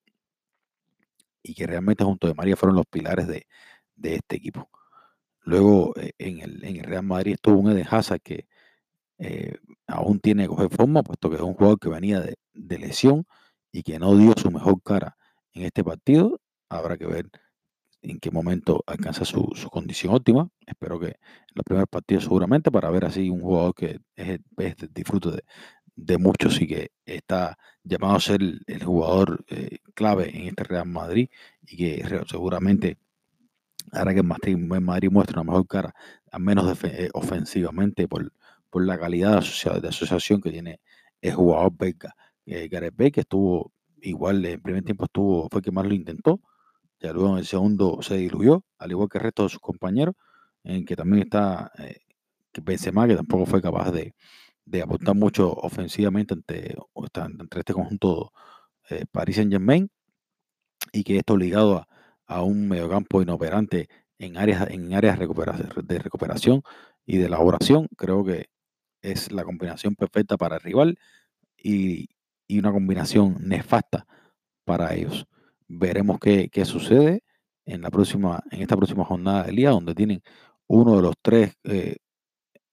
[1.43, 3.47] y que realmente junto de María fueron los pilares de,
[3.95, 4.69] de este equipo.
[5.41, 8.47] Luego eh, en, el, en, el, Real Madrid estuvo un Eden Hazard que
[9.19, 12.37] eh, aún tiene que coger forma, puesto que es un jugador que venía de,
[12.77, 13.25] lesión
[13.71, 15.17] y que no dio su mejor cara
[15.53, 16.39] en este partido.
[16.69, 17.29] Habrá que ver
[18.01, 20.49] en qué momento alcanza su, condición óptima.
[20.65, 24.75] Espero que en los primeros partidos seguramente para ver así un jugador que es, es
[24.93, 25.43] disfrute de,
[25.99, 30.87] de muchos y que está llamado a ser el, jugador eh, clave en este Real
[30.87, 31.29] Madrid
[31.67, 32.97] y que seguramente
[33.91, 35.93] hará que el Madrid muestre una mejor cara,
[36.31, 38.31] al menos eh, ofensivamente, por,
[38.69, 40.81] por la calidad de, asocia, de, asociación que tiene
[41.21, 42.15] el jugador belga.
[42.45, 46.39] Eh, Gareth Bale, que estuvo igual, en primer tiempo estuvo, fue que más lo intentó,
[46.99, 50.15] ya luego en el segundo se diluyó, al igual que el resto de sus compañeros,
[50.63, 51.99] en que también está eh,
[52.61, 54.13] Benzema, que tampoco fue capaz de,
[54.65, 56.75] de aportar mucho ofensivamente ante,
[57.39, 58.31] entre este conjunto
[58.89, 59.89] eh, Paris Saint Germain
[60.91, 61.87] y que esto ligado a,
[62.27, 66.61] a, un mediocampo inoperante en áreas, en áreas de recuperación
[67.05, 68.47] y de elaboración, creo que
[69.01, 70.99] es la combinación perfecta para el rival
[71.57, 72.09] y,
[72.47, 74.05] y una combinación nefasta
[74.65, 75.27] para ellos.
[75.67, 77.23] Veremos qué, qué, sucede
[77.65, 80.21] en, la próxima, en esta próxima jornada del día, donde tienen
[80.67, 81.97] uno de los tres eh,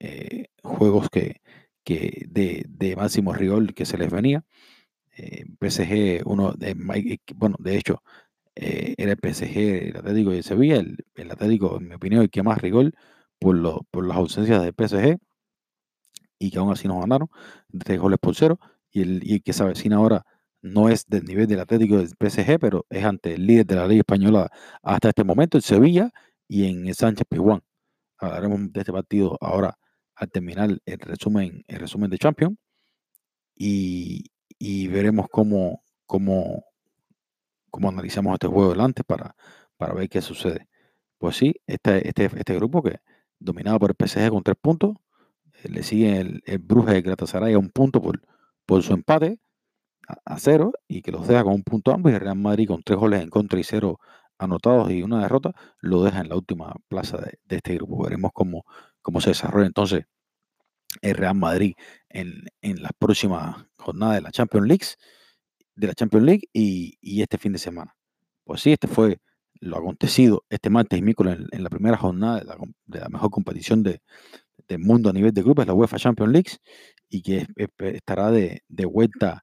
[0.00, 1.40] eh, juegos que,
[1.84, 4.44] que de, de, máximo rigor que se les venía.
[5.16, 6.74] Eh, PSG, uno de,
[7.36, 8.02] bueno, de hecho,
[8.54, 12.30] eh, era el PSG, el Atlético de Sevilla, el, el, Atlético, en mi opinión, el
[12.30, 12.92] que más rigor
[13.38, 15.18] por, lo, por las ausencias del PSG
[16.38, 17.28] y que aún así nos ganaron,
[17.84, 18.58] tres goles por cero,
[18.90, 20.24] y el, y el que se avecina ahora
[20.62, 23.86] no es del nivel del Atlético del PSG, pero es ante el líder de la
[23.86, 24.48] Liga Española
[24.82, 26.10] hasta este momento, el Sevilla,
[26.48, 27.62] y en el Sánchez Pizjuán.
[28.18, 29.78] Hablaremos de este partido ahora
[30.14, 32.56] al terminar el resumen, el resumen de Champions
[33.54, 36.64] y, y veremos cómo, cómo,
[37.70, 39.34] cómo, analizamos este juego delante para,
[39.76, 40.68] para ver qué sucede.
[41.18, 42.98] Pues sí, este, este, este grupo que
[43.38, 44.96] dominado por el PSG con tres puntos,
[45.68, 48.20] le sigue el, el Bruges de Galatasaray a un punto por,
[48.66, 49.38] por su empate
[50.08, 52.68] a, a, cero y que los deja con un punto ambos y el Real Madrid
[52.68, 53.98] con tres goles en contra y cero
[54.38, 58.04] anotados y una derrota, lo deja en la última plaza de, de este grupo.
[58.04, 58.64] Veremos cómo,
[59.02, 60.04] cómo se desarrolla entonces
[61.02, 61.74] el Real Madrid
[62.08, 64.86] en, en las próximas jornadas de la Champions League,
[65.74, 67.94] de la Champions League y, y, este fin de semana.
[68.44, 69.18] Pues sí, este fue
[69.60, 72.56] lo acontecido este martes y miércoles en, en la primera jornada de la,
[72.86, 74.00] de la mejor competición de,
[74.68, 76.50] del mundo a nivel de grupos, la UEFA Champions League,
[77.08, 77.46] y que
[77.78, 79.42] estará de, vuelta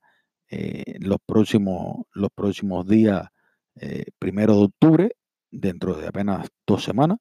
[0.50, 3.28] eh, los, próximos, los próximos días,
[3.76, 5.16] eh, primero de octubre,
[5.52, 7.18] dentro de apenas dos semanas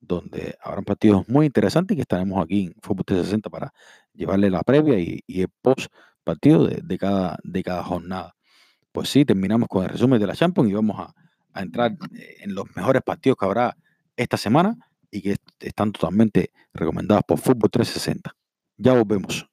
[0.00, 3.72] donde habrán partidos muy interesantes y que estaremos aquí en Fútbol 360 para
[4.14, 5.92] llevarle la previa y, y el post
[6.24, 8.34] partido de, cada, de cada jornada.
[8.92, 11.14] Pues sí, terminamos con el resumen de la Champions y vamos a,
[11.52, 13.76] a entrar eh, en los mejores partidos que habrá
[14.16, 14.76] esta semana
[15.10, 18.34] y que están totalmente recomendados por Fútbol 360.
[18.76, 19.49] Ya volvemos.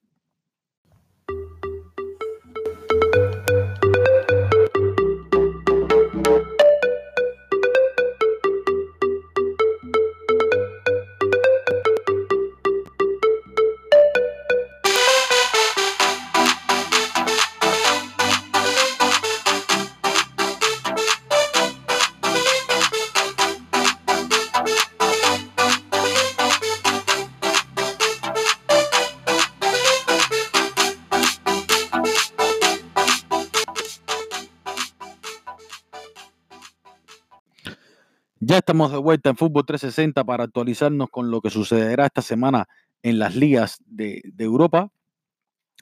[38.57, 42.67] Estamos de vuelta en Fútbol 360 para actualizarnos con lo que sucederá esta semana
[43.03, 44.89] en las ligas de, Europa.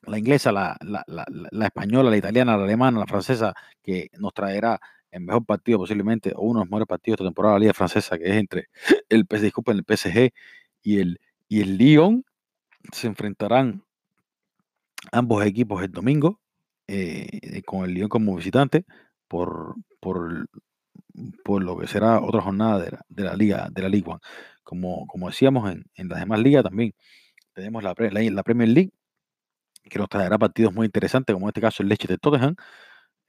[0.05, 0.77] La inglesa, la,
[1.63, 4.77] española, la italiana, la alemana, la francesa, que nos traerá
[5.09, 7.63] el mejor partido posiblemente, o uno de los mejores partidos de esta temporada de la
[7.63, 8.67] liga francesa, que es entre
[9.07, 10.33] el, el PSG
[10.83, 12.25] y el, y el Lyon.
[12.91, 13.85] Se enfrentarán
[15.13, 16.41] ambos equipos el domingo,
[16.87, 18.85] eh, con el Lyon como visitante,
[19.29, 20.49] por, por
[21.43, 24.21] por lo que será otra jornada de la, de la Liga de la Liga One.
[24.63, 26.93] Como, como decíamos en, en las demás ligas también
[27.55, 28.91] tenemos la, la, Premier League
[29.89, 32.55] que nos traerá partidos muy interesantes, como en este caso el Leicester Tottenham,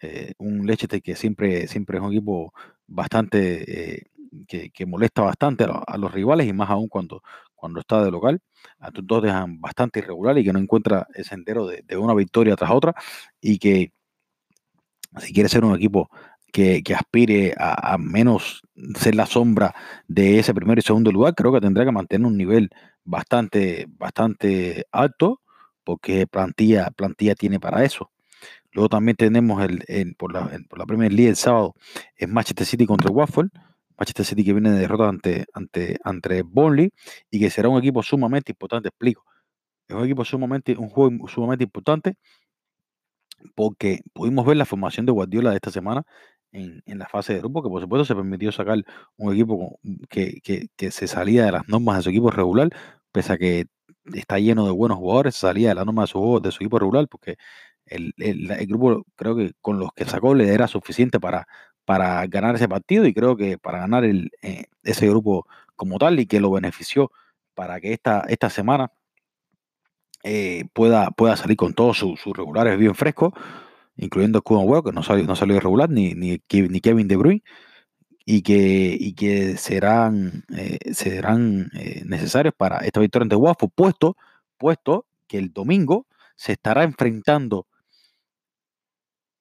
[0.00, 2.52] eh, un Leicester que siempre, siempre es un equipo
[2.86, 4.02] bastante eh,
[4.46, 7.22] que, molesta bastante a, los rivales y más aún cuando,
[7.54, 8.40] cuando está de local.
[8.78, 12.70] A Tottenham bastante irregular y que no encuentra el sendero de, de una victoria tras
[12.70, 12.94] otra
[13.40, 13.92] y que
[15.18, 16.10] si quiere ser un equipo
[16.56, 18.62] que, aspire a, menos
[18.98, 19.74] ser la sombra
[20.08, 22.70] de ese primer y segundo lugar, creo que tendrá que mantener un nivel
[23.04, 25.42] bastante, bastante alto,
[25.84, 28.10] porque plantilla, plantilla tiene para eso.
[28.72, 31.74] Luego también tenemos el, por, la, por la Premier League el sábado,
[32.16, 33.48] es Manchester City contra Watford.
[33.98, 36.90] Manchester City que viene de derrota ante, ante, ante Burnley
[37.30, 39.24] y que será un equipo sumamente importante, explico.
[39.88, 42.16] Es un equipo sumamente, un juego sumamente importante
[43.54, 46.04] porque pudimos ver la formación de Guardiola de esta semana
[46.56, 48.82] en, la fase de grupo, que por supuesto se permitió sacar
[49.16, 50.40] un equipo mm, que,
[50.76, 52.70] que, se salía de las normas de su equipo regular,
[53.12, 53.66] pese a que
[54.14, 57.08] está lleno de buenos jugadores, salía de las normas de su, de su equipo regular,
[57.08, 57.36] porque
[57.86, 61.46] el, el, grupo creo que con los que sacó le era suficiente para,
[61.84, 65.46] para ganar ese partido y creo que para ganar el, eh, ese grupo
[65.76, 67.12] como tal y que lo benefició
[67.54, 68.92] para que esta, esta semana
[70.24, 73.32] eh, pueda, pueda salir con todos sus, sus regulares bien frescos
[73.96, 77.42] incluyendo Kuman que no salió, no salió regular, ni, ni, ni Kevin De Bruyne,
[78.24, 84.16] y que, y que serán, eh, serán eh, necesarios para esta victoria ante Watford, puesto,
[84.58, 87.66] puesto que el domingo se estará enfrentando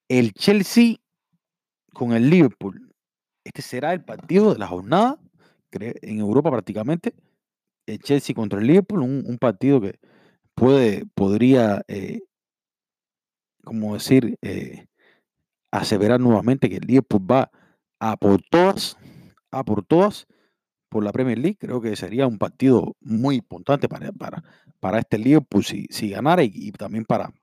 [0.08, 0.98] el Chelsea
[1.94, 2.94] con el Liverpool.
[3.44, 5.20] Este será el partido de la jornada
[5.72, 7.16] en Europa prácticamente.
[7.88, 10.00] El Chelsea contra el Liverpool, un, partido que
[10.54, 12.22] puede, podría eh,
[13.66, 14.86] como decir, eh,
[15.72, 17.52] aseverar nuevamente que el Liverpool va
[18.00, 18.98] a por todas,
[19.52, 20.28] a por todas,
[20.90, 21.58] por la Premier League.
[21.60, 24.44] Creo que sería un partido muy importante para, para,
[24.80, 27.34] para este Liverpool si, si ganara y, también para,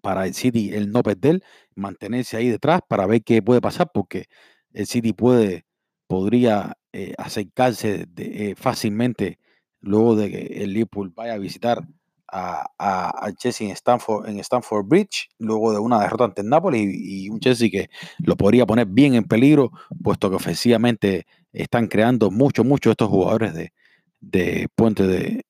[0.00, 1.42] para el City el no perder,
[1.74, 4.26] mantenerse ahí detrás para ver qué puede pasar, porque
[4.72, 5.66] el City puede,
[6.06, 9.38] podría eh, acercarse de, eh, fácilmente
[9.80, 11.86] luego de que el Liverpool vaya a visitar
[12.28, 16.90] a, a, Chelsea en Stanford, en Stanford Bridge, luego de una derrota ante el Napoli
[16.92, 19.72] y, un Chelsea que lo podría poner bien en peligro,
[20.02, 23.72] puesto que ofensivamente están creando mucho, mucho estos jugadores de,
[24.20, 25.44] de Puente de,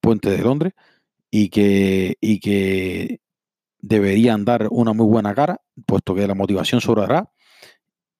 [0.00, 0.72] Puente de Londres
[1.30, 3.20] y que, y que
[3.80, 7.30] deberían dar una muy buena cara, puesto que la motivación sobrará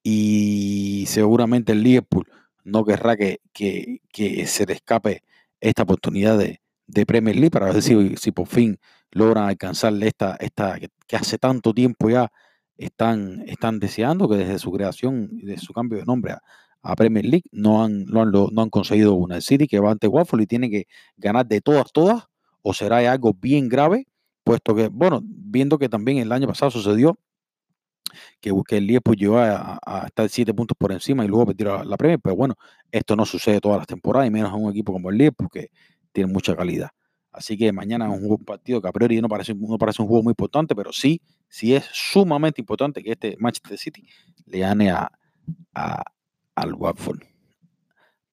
[0.03, 2.27] y seguramente el Liverpool
[2.65, 5.23] no querrá que, que, que se le escape
[5.61, 8.79] esta oportunidad de, de Premier League para ver si, si por fin
[9.13, 12.33] logran alcanzarle esta, esta que, hace tanto tiempo ya
[12.77, 16.33] están, están deseando, que desde su creación y de su cambio de nombre
[16.83, 19.37] a, Premier League no han, no han, no han conseguido una.
[19.37, 20.87] El City que va ante Watford y tiene que
[21.19, 22.25] ganar de todas, todas,
[22.63, 24.07] o será algo bien grave,
[24.43, 27.19] puesto que, bueno, viendo que también el año pasado sucedió
[28.41, 31.97] que, que el Liverpool llegó a, estar siete puntos por encima y luego perdió la,
[31.97, 32.55] Premier, pero bueno,
[32.91, 35.71] esto no sucede todas las temporadas y menos en un equipo como el Liverpool que
[36.13, 36.91] tiene mucha calidad.
[37.33, 40.23] Así que mañana es un partido que a priori no parece, no parece un juego
[40.23, 44.09] muy importante, pero sí, sí es sumamente importante que este Manchester City
[44.47, 45.11] le gane a,
[46.55, 47.23] al Watford.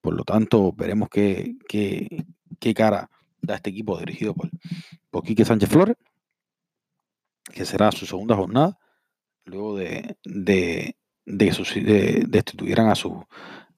[0.00, 3.10] Por lo tanto, veremos qué, qué, cara
[3.40, 4.50] da este equipo dirigido por,
[5.10, 5.96] por Quique Sánchez Flores,
[7.52, 8.78] que será su segunda jornada,
[9.44, 11.50] luego de, de, de,
[11.84, 13.24] de destituyeran a su,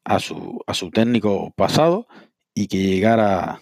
[0.04, 2.06] a, su, a su técnico pasado
[2.54, 3.60] y que llegara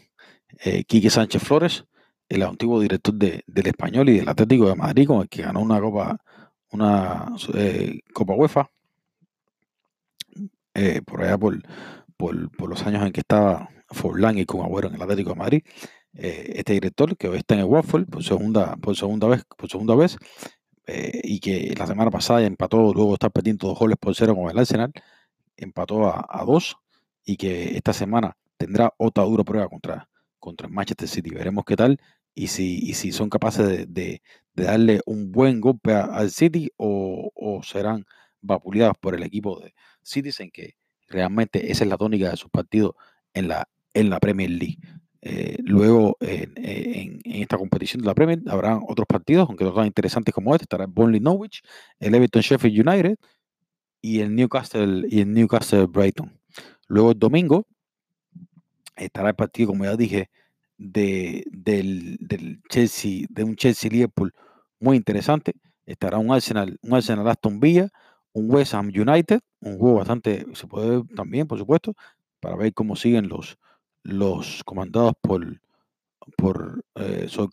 [0.60, 1.84] eh, Quique Sánchez Flores,
[2.28, 5.80] el antiguo director del Español y del Atlético de Madrid, con el que ganó una
[5.80, 6.18] Copa,
[6.72, 8.70] una eh, Copa UEFA,
[10.74, 11.62] eh, por allá por,
[12.16, 15.62] por, los años en que estaba Forlán y con Agüero en el Atlético de Madrid.
[16.12, 19.94] este director que hoy está en el Waffle por segunda, por segunda vez, por segunda
[19.94, 20.16] vez
[20.88, 24.58] y que la semana pasada empató, luego está perdiendo dos goles por cero con el
[24.58, 24.92] Arsenal,
[25.56, 26.76] empató a, a dos
[27.24, 30.08] y que esta semana tendrá otra dura prueba contra,
[30.38, 31.30] contra Manchester City.
[31.30, 31.98] Veremos qué tal
[32.34, 34.22] y si, si son capaces de,
[34.54, 38.04] darle un buen golpe al City o, serán
[38.40, 40.74] vapuleados por el equipo de Citizen que
[41.08, 42.94] Realmente esa es la tónica de sus partidos
[43.32, 44.78] en la, en la Premier League.
[45.22, 49.86] Eh, luego, en, en, esta competición de la Premier, habrá otros partidos, aunque no tan
[49.86, 50.64] interesantes como este.
[50.64, 51.62] Estará el Burnley Norwich,
[52.00, 53.16] el Everton Sheffield United
[54.00, 56.40] y el Newcastle y el Newcastle Brighton.
[56.88, 57.66] Luego el domingo
[58.96, 60.30] estará el partido, como ya dije,
[60.78, 64.32] de, del, del Chelsea, de un Chelsea Liverpool
[64.80, 65.54] muy interesante.
[65.86, 67.90] Estará un Arsenal, un Arsenal Aston Villa,
[68.32, 71.94] un West Ham United, un juego bastante, se puede ver también, por supuesto,
[72.40, 73.58] para ver cómo siguen los,
[74.02, 75.60] los comandados por,
[76.36, 77.50] por eh, Sol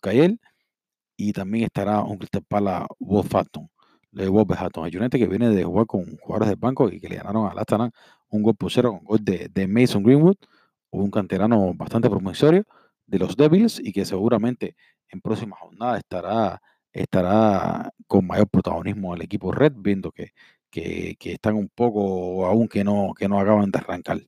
[1.16, 3.68] Y también estará un Crystal Palace Wolverhampton,
[4.12, 7.46] de Wolverhampton, United que viene de jugar con jugadores del banco y que le ganaron
[7.46, 7.90] a Astana
[8.28, 10.36] un gol por cero con gol de, de Mason Greenwood,
[11.02, 12.64] un canterano bastante promisorio
[13.06, 14.76] de los Devils y que seguramente
[15.08, 16.60] en próxima jornada estará,
[16.92, 20.32] estará con mayor protagonismo el equipo Red, viendo que,
[20.70, 24.20] que, están un poco aún que no, que no acaban de arrancar.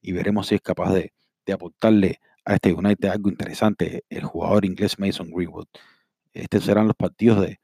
[0.00, 1.12] Y veremos si es capaz de,
[1.46, 5.66] de aportarle a este United algo interesante el jugador inglés Mason Greenwood.
[6.32, 7.60] Estos serán los partidos de,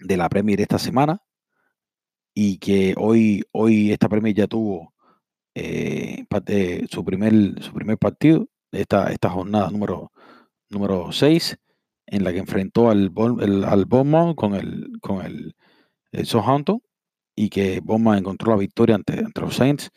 [0.00, 1.22] de la Premier esta semana
[2.34, 4.94] y que hoy, hoy esta Premier ya tuvo
[5.54, 6.26] eh,
[6.90, 10.12] su, primer, su primer partido esta, esta jornada número,
[10.68, 11.56] número 6,
[12.06, 15.54] en la que enfrentó al, el, al Bournemouth con el, con el,
[16.24, 16.82] Southampton
[17.36, 19.90] y que Bournemouth encontró la victoria ante, los Saints,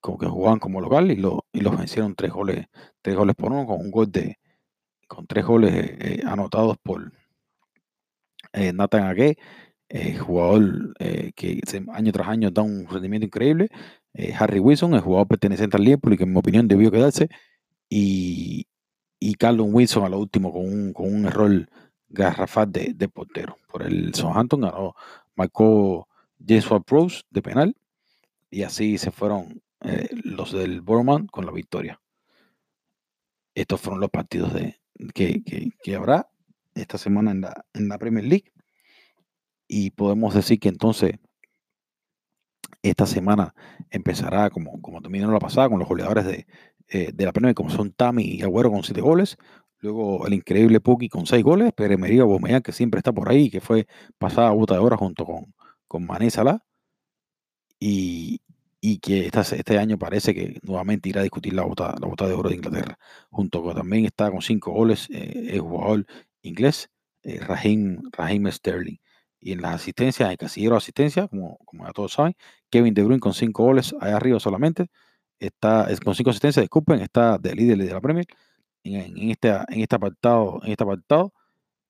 [0.00, 2.66] como que jugaban como local y, lo, y los vencieron tres goles,
[3.02, 4.38] tres goles por uno, con un gol de,
[5.08, 7.12] con tres goles eh, eh, anotados por
[8.52, 9.36] eh, Nathan Ake,
[10.18, 10.94] jugador
[11.34, 11.60] que
[11.92, 13.68] año tras año da un rendimiento increíble.
[14.38, 17.28] Harry Wilson, el jugador perteneciente al Liverpool y que en mi opinión debió quedarse
[17.88, 18.66] y,
[19.18, 21.68] y Carlon Wilson a lo último con un, con un error
[22.08, 23.58] garrafal de, de portero.
[23.70, 24.94] Por el Southampton ganó,
[25.34, 26.08] marcó
[26.44, 27.76] James Pros de penal
[28.50, 32.00] y así se fueron eh, los del Borman con la victoria.
[33.54, 34.80] Estos fueron los partidos de,
[35.14, 36.28] que, que, que, habrá
[36.74, 38.52] esta semana en la, en la Premier League.
[39.68, 41.18] Y podemos decir que entonces
[42.82, 43.54] esta semana
[43.90, 46.46] empezará como, como terminó la pasada con los goleadores de,
[46.88, 49.36] eh, de la Premier, como son Tami y Agüero con 7 goles.
[49.80, 51.72] Luego el increíble Puki con 6 goles.
[51.72, 53.86] Pérez Mería Bomea, que siempre está por ahí, que fue
[54.18, 55.54] pasada a bota de hora junto con,
[55.88, 56.60] con Mané Salah.
[57.78, 58.40] Y,
[58.80, 62.34] y que este año parece que nuevamente irá a discutir la bota, la bota de
[62.34, 62.98] oro de Inglaterra.
[63.30, 66.06] Junto con también está con 5 goles eh, el jugador
[66.42, 66.88] inglés,
[67.24, 68.98] eh, Raheem, Raheem Sterling.
[69.40, 72.34] Y en las asistencias, el casillero de asistencia, como, como ya todos saben,
[72.70, 74.88] Kevin De Bruyne con 5 goles allá arriba solamente
[75.38, 78.26] está con cinco asistencias, disculpen, está de líder de la Premier
[78.84, 81.32] en, este, en, este apartado, en este apartado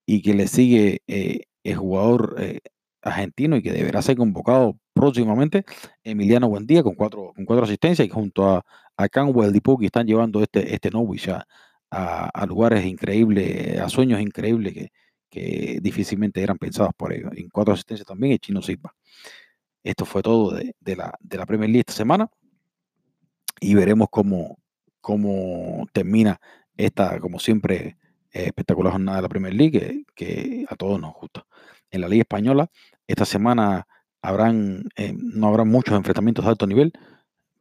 [0.07, 2.61] y que le sigue eh, el jugador eh,
[3.03, 5.64] argentino y que deberá ser convocado próximamente,
[6.05, 8.64] Emiliano Buendía, con cuatro, con cuatro asistencias y junto a,
[8.97, 11.47] a Canwell y Puki están llevando este, este Norwich a,
[11.90, 14.92] a, lugares increíbles, a sueños increíbles que,
[15.37, 17.30] que difícilmente eran pensados por ellos.
[17.37, 18.95] En cuatro asistencias también el chino Silva.
[19.84, 22.30] Esto fue todo de, la, de la Premier League esta semana
[23.61, 24.59] y veremos cómo,
[25.03, 26.41] cómo termina
[26.76, 27.99] esta, como siempre,
[28.30, 31.47] espectacular jornada de la Premier League que, a todos nos gusta.
[31.91, 32.70] En la Liga Española,
[33.07, 33.87] esta semana
[34.22, 36.93] habrán, eh, no habrá muchos enfrentamientos de alto nivel,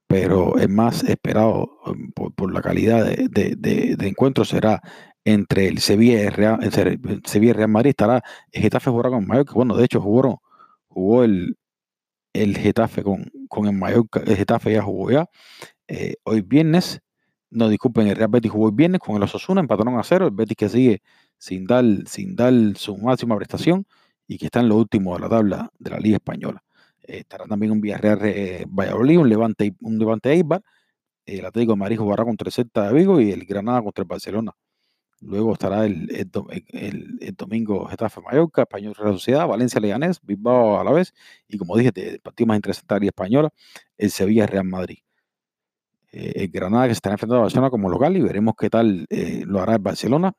[0.08, 4.82] pero el más esperado um, por, la calidad de, de, será
[5.26, 6.60] entre el Sevilla y el Real,
[7.26, 7.90] Sevilla Real Madrid.
[7.90, 9.54] Estará el Getafe jugará con Mallorca.
[9.54, 10.42] Bueno, de hecho jugó,
[10.88, 11.58] jugó el,
[12.34, 14.22] el Getafe con, con el Mallorca.
[14.26, 15.28] El Getafe ya jugó ya.
[15.88, 17.02] Eh, hoy viernes,
[17.52, 20.34] no disculpen, el Real Betis jugó hoy viernes con el Osasuna, empataron a cero, el
[20.34, 21.02] Betis que sigue
[21.38, 23.86] sin dar, sin dar su máxima prestación
[24.28, 26.64] y que está en lo último de la tabla de la Liga Española.
[27.04, 30.62] Eh, estará también un Villarreal eh, Valladolid, un Levante, un Levante Eibar,
[31.26, 34.08] el Atlético de Madrid jugará contra el Celta de Vigo y el Granada contra el
[34.08, 34.54] Barcelona.
[35.26, 40.92] Luego estará el, el, domingo Getafe Mallorca, Español Real Sociedad, Valencia Leganés, Bilbao a la
[40.92, 41.14] vez,
[41.48, 43.50] y como dije, el partido más interesante de Española,
[43.98, 45.00] el Sevilla Real Madrid.
[46.12, 49.06] Eh, el Granada que se está enfrentando a Barcelona como local y veremos qué tal
[49.10, 50.34] eh, lo hará el Barcelona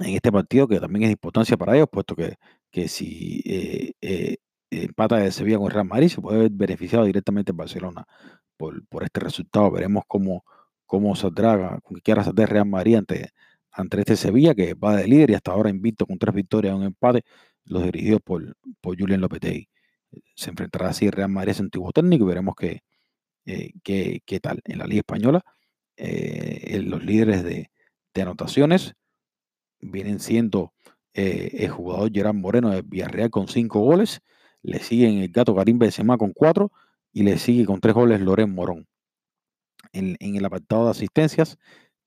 [0.00, 2.36] en este partido que también es de importancia para ellos, puesto que,
[2.70, 4.36] que si eh,
[4.70, 8.06] empata de Sevilla con el Real Madrid se puede ver beneficiado directamente el Barcelona
[8.56, 9.70] por, por este resultado.
[9.70, 10.44] Veremos cómo,
[10.86, 13.32] cómo saldrá, con qué quiera saldrá el Real Madrid ante,
[13.80, 16.76] ante este Sevilla que va de líder y hasta ahora invicto con tres victorias y
[16.78, 17.22] un empate,
[17.64, 19.68] los dirigidos por, por Julián Lopetegui.
[20.34, 22.82] Se enfrentará así Real Madrid su antiguo técnico y veremos que
[23.46, 24.60] eh, ¿qué, tal?
[24.64, 25.42] En la Liga Española,
[25.96, 27.70] eh, los líderes de,
[28.20, 28.94] anotaciones
[29.80, 30.74] vienen siendo
[31.14, 34.20] eh, el jugador Gerard Moreno de Villarreal con cinco goles,
[34.62, 36.70] le siguen el gato Karim Benzema con cuatro
[37.12, 38.86] y le sigue con tres goles Loren Morón.
[39.92, 41.58] En, el apartado de asistencias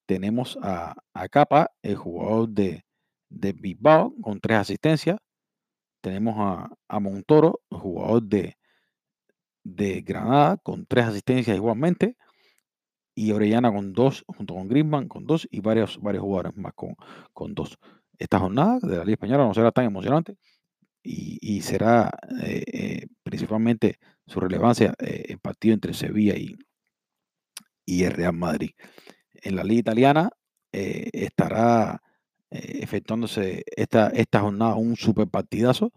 [0.06, 0.95] tenemos a,
[1.32, 2.86] Capa, el jugador de,
[3.30, 5.18] de Bilbao, con tres asistencias.
[6.01, 8.58] Tenemos a, Montoro, el jugador de,
[9.64, 12.18] de Granada, con tres asistencias igualmente.
[13.16, 16.95] Y Orellana con dos, junto con Griezmann con dos y varios, varios jugadores más con,
[17.32, 17.78] con dos.
[18.18, 20.36] Esta jornada de la Liga Española no será tan emocionante
[21.04, 22.10] y, será
[22.41, 26.58] eh, eh, principalmente su relevancia eh, en partido entre Sevilla y,
[27.86, 28.72] y el Real Madrid.
[29.44, 30.30] En la Liga Italiana
[30.72, 32.02] estará
[32.50, 35.91] efectuándose esta, esta jornada un super partidazo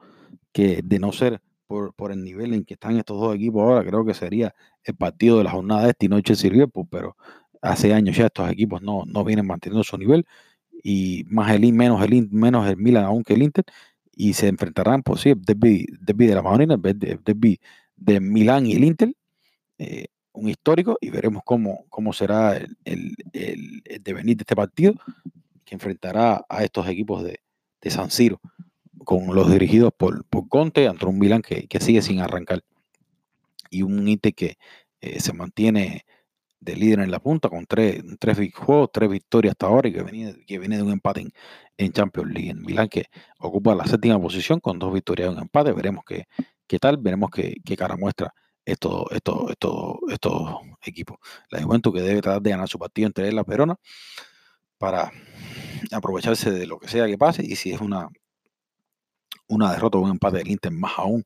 [0.53, 3.85] que de no ser por, por, el nivel en que están estos dos equipos ahora,
[3.85, 7.17] creo que sería el partido de la jornada de esta y noche sirvió, pero
[7.63, 10.27] hace años ya estos equipos no, no vienen manteniendo su nivel
[10.83, 13.65] y más el menos el menos el Milan aún que el Inter
[14.15, 17.61] y se enfrentarán pues sí, derby, de la Madonina, derby
[17.97, 19.13] de Milán y el Inter,
[19.79, 20.07] eh,
[20.37, 24.95] un histórico y veremos cómo, cómo será el, el, devenir de este partido
[25.65, 27.41] que enfrentará a estos equipos de,
[27.81, 28.41] de San Siro
[29.05, 32.63] con los dirigidos por, por Conte ante un Milan que, que, sigue sin arrancar
[33.71, 34.59] y un Inter que
[35.01, 36.05] eh, se mantiene
[36.61, 40.03] de líder en la punta con tres, tres juegos, tres victorias hasta ahora y que
[40.03, 41.27] viene, que viene de un empate
[41.77, 42.51] en, Champions League.
[42.51, 43.07] En Milán que
[43.39, 45.73] ocupa la séptima posición con dos victorias y un empate.
[45.73, 46.25] Veremos qué,
[46.67, 48.33] qué tal, veremos qué, qué cara muestra
[48.67, 51.19] estos, estos, estos, estos equipos.
[51.51, 53.77] La Juventus que debe tratar de ganar su partido entre él la Perona
[54.77, 55.11] para
[55.93, 58.09] aprovecharse de lo que sea que pase y si es una,
[59.49, 61.25] una derrota o un empate del Inter más aún.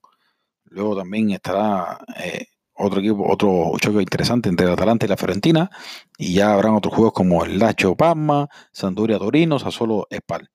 [0.65, 5.71] Luego también estará eh, otro equipo, otro choque interesante entre el Atalanta y la Fiorentina.
[6.19, 10.51] Y ya habrán otros juegos como el Lacho Palma, Sanduria Torino, Sassuolo Spal.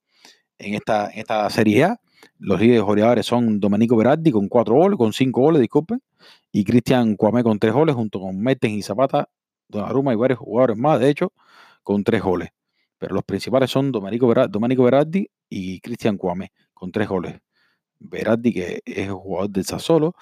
[0.57, 1.99] En esta, en esta Serie A,
[2.39, 6.01] los líderes goleadores son Domenico Berardi con cuatro goles, con cinco goles, disculpen,
[6.51, 9.30] y Cristian Cuamé con tres goles, junto con Mertens y Zapata,
[9.67, 11.34] Donnarumma y varios jugadores más, de hecho,
[11.84, 12.49] con tres goles.
[12.97, 17.39] Pero los principales son Domenico Berardi, y Cristian Cuamé, con tres goles.
[17.99, 20.15] Berardi, que es jugador del Sassuolo,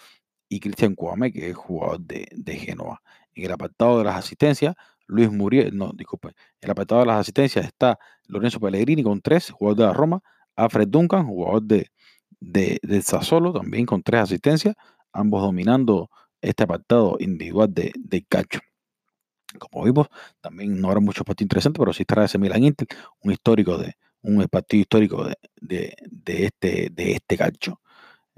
[0.49, 3.01] y Cristian Cuame, que es jugador de, de Genoa.
[3.33, 4.75] En el apartado de las asistencias,
[5.07, 9.49] Luis Muriel, no, disculpe, en el apartado de las asistencias está Lorenzo Pellegrini con tres,
[9.49, 10.21] jugador de la Roma,
[10.55, 11.87] Alfred Duncan, jugador de,
[12.39, 14.75] de, de Sassuolo, también con tres asistencias,
[15.11, 16.09] ambos dominando
[16.41, 18.59] este apartado individual de, de Cacho.
[19.59, 20.07] Como vimos,
[20.41, 22.87] también no habrá muchos partidos interesantes, pero sí estará ese Milan Inter,
[23.21, 27.81] un histórico de un partido histórico de, de, de este, de este Cacho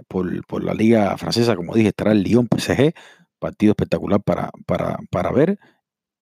[0.08, 2.94] por, la liga francesa, como dije, estará el Lyon PSG,
[3.40, 5.60] partido espectacular para, para, para ver.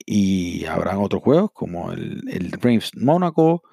[0.06, 3.64] Y habrán otros juegos como el, el Reims Mónaco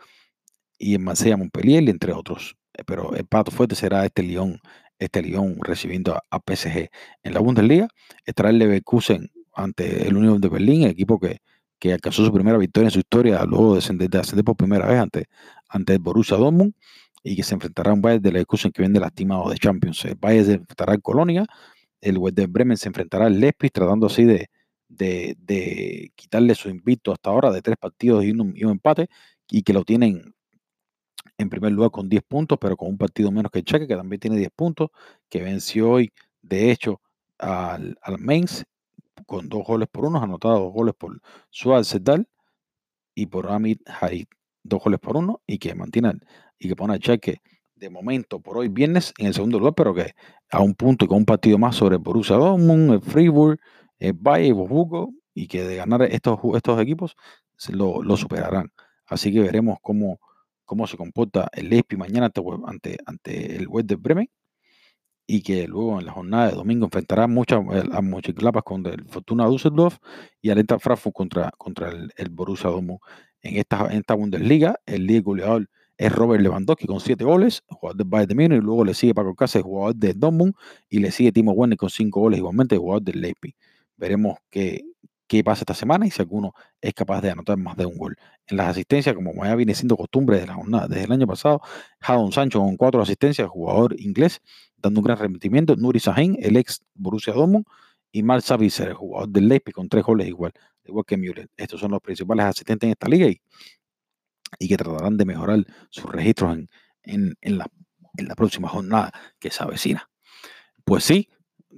[0.81, 2.57] y el Marsella Montpellier, entre otros.
[2.74, 4.59] Eh, pero el pato fuerte será este Lyon,
[4.99, 6.89] este Lyon recibiendo a, PSG.
[7.22, 7.89] En la Bundesliga
[8.24, 11.39] estará el Leverkusen ante el Unión de Berlín, el equipo que,
[11.78, 14.99] que alcanzó su primera victoria en su historia luego de ascender, de por primera vez
[14.99, 15.26] ante,
[15.68, 16.74] ante el Borussia Dortmund
[17.22, 20.05] y que se enfrentará a un Bayern de Leverkusen que viene lastimado de Champions.
[20.07, 21.47] El Bayern se enfrentará al Colonia,
[22.01, 24.49] el Werder Bremen se enfrentará al Leipzig tratando así de,
[24.89, 29.09] de, quitarle su invito hasta ahora de tres partidos y un, empate
[29.51, 30.35] y que lo tienen
[31.41, 33.97] en primer lugar con 10 puntos, pero con un partido menos que el Cheque, que
[33.97, 34.91] también tiene 10 puntos,
[35.28, 36.12] que venció hoy,
[36.43, 37.01] de hecho,
[37.38, 38.64] al, al Mainz
[39.26, 42.28] con dos goles por uno, anotado dos goles por Suárez Sedal
[43.14, 44.26] y por Amit Haid,
[44.62, 46.12] dos goles por uno, y que mantiene
[46.59, 47.41] y que pone a cheque
[47.74, 50.12] de momento por hoy viernes en el segundo lugar, pero que
[50.51, 53.59] a un punto y con un partido más sobre Borussia Dortmund, el Fribourg,
[53.99, 57.16] el Bayern, el y que de ganar estos, estos equipos
[57.70, 58.70] lo, lo superarán.
[59.07, 60.20] Así que veremos cómo,
[60.71, 62.31] cómo se comporta el Leipzig mañana
[62.64, 64.31] ante, ante, el Werder Bremen
[65.27, 67.61] y que luego en la jornada de domingo enfrentará muchas
[67.91, 69.99] a Mochiclapas contra el Fortuna Düsseldorf
[70.41, 73.01] y al Eintracht Frankfurt contra, contra el, el Borussia Dortmund.
[73.43, 77.97] En esta, en esta Bundesliga, el líder goleador es Robert Lewandowski con 7 goles, jugador
[77.97, 80.55] del Bayern de Múnich, luego le sigue Paco Cáceres, jugador de Dortmund,
[80.89, 83.57] y le sigue Timo Werner con 5 goles igualmente, jugador del Leipzig.
[83.97, 84.85] Veremos qué,
[85.31, 88.16] qué pasa esta semana y si alguno es capaz de anotar más de un gol.
[88.49, 91.61] En las asistencias, como ya viene siendo costumbre desde, la jornada, desde el año pasado,
[92.01, 94.41] Jadon Sancho con 4 asistencias, jugador inglés,
[94.76, 97.64] dando un gran rendimiento, Nuri Sahin, el ex Borussia Dortmund,
[98.11, 100.53] y Mark Savitzer, el jugador del Leipzig con 3 goles igual,
[100.85, 101.49] igual que Müller.
[101.57, 103.41] Estos son los principales asistentes en esta liga y
[104.59, 106.59] y que tratarán de mejorar sus registros
[107.03, 107.66] en, la,
[108.37, 110.11] próxima jornada que se avecina.
[110.85, 111.28] Pues sí,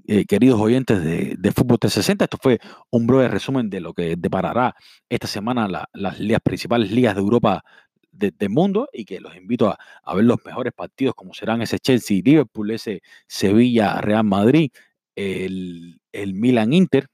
[0.06, 2.58] eh, queridos oyentes de, de, Fútbol 360, esto fue
[2.90, 4.74] un breve resumen de lo que deparará
[5.08, 7.62] esta semana las ligas, principales ligas de Europa
[8.10, 11.78] del mundo y que los invito a, a, ver los mejores partidos como serán ese
[11.78, 14.70] Chelsea Liverpool, ese Sevilla Real Madrid,
[15.16, 17.08] el el Milan Inter,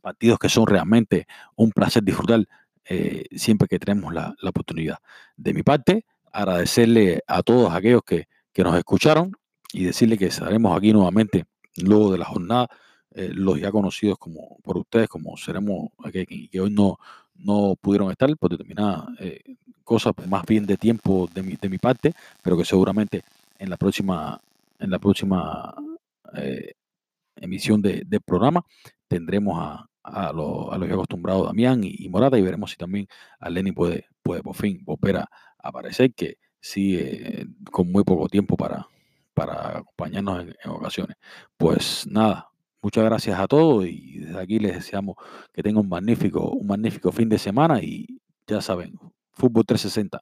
[0.00, 1.26] partidos que son realmente
[1.56, 2.44] un placer disfrutar
[2.84, 4.98] eh, siempre que tenemos la, la, oportunidad.
[5.36, 9.32] De mi parte, agradecerle a todos aquellos que, que nos escucharon
[9.72, 11.44] y decirle que estaremos aquí nuevamente
[11.76, 12.68] luego de la jornada,
[13.14, 16.98] eh, los ya conocidos como por ustedes, como seremos, que, que hoy no,
[17.34, 19.42] no pudieron estar por determinadas eh,
[19.84, 23.22] cosas, más bien de tiempo de mi, de mi parte, pero que seguramente
[23.58, 24.40] en la próxima,
[24.78, 25.74] en la próxima
[26.34, 26.72] eh,
[27.36, 28.64] emisión de, del programa
[29.08, 33.06] tendremos a, a, lo, a los acostumbrados Damián y, y, Morata y veremos si también
[33.38, 38.56] a Lenny puede, puede por fin volver a, aparecer, que sigue con muy poco tiempo
[38.56, 38.88] para,
[39.46, 41.16] para acompañarnos en, en, ocasiones.
[41.56, 42.48] Pues nada,
[42.80, 45.16] muchas gracias a todos y desde aquí les deseamos
[45.52, 48.98] que tengan un magnífico, un magnífico fin de semana y ya saben,
[49.32, 50.20] Fútbol 360.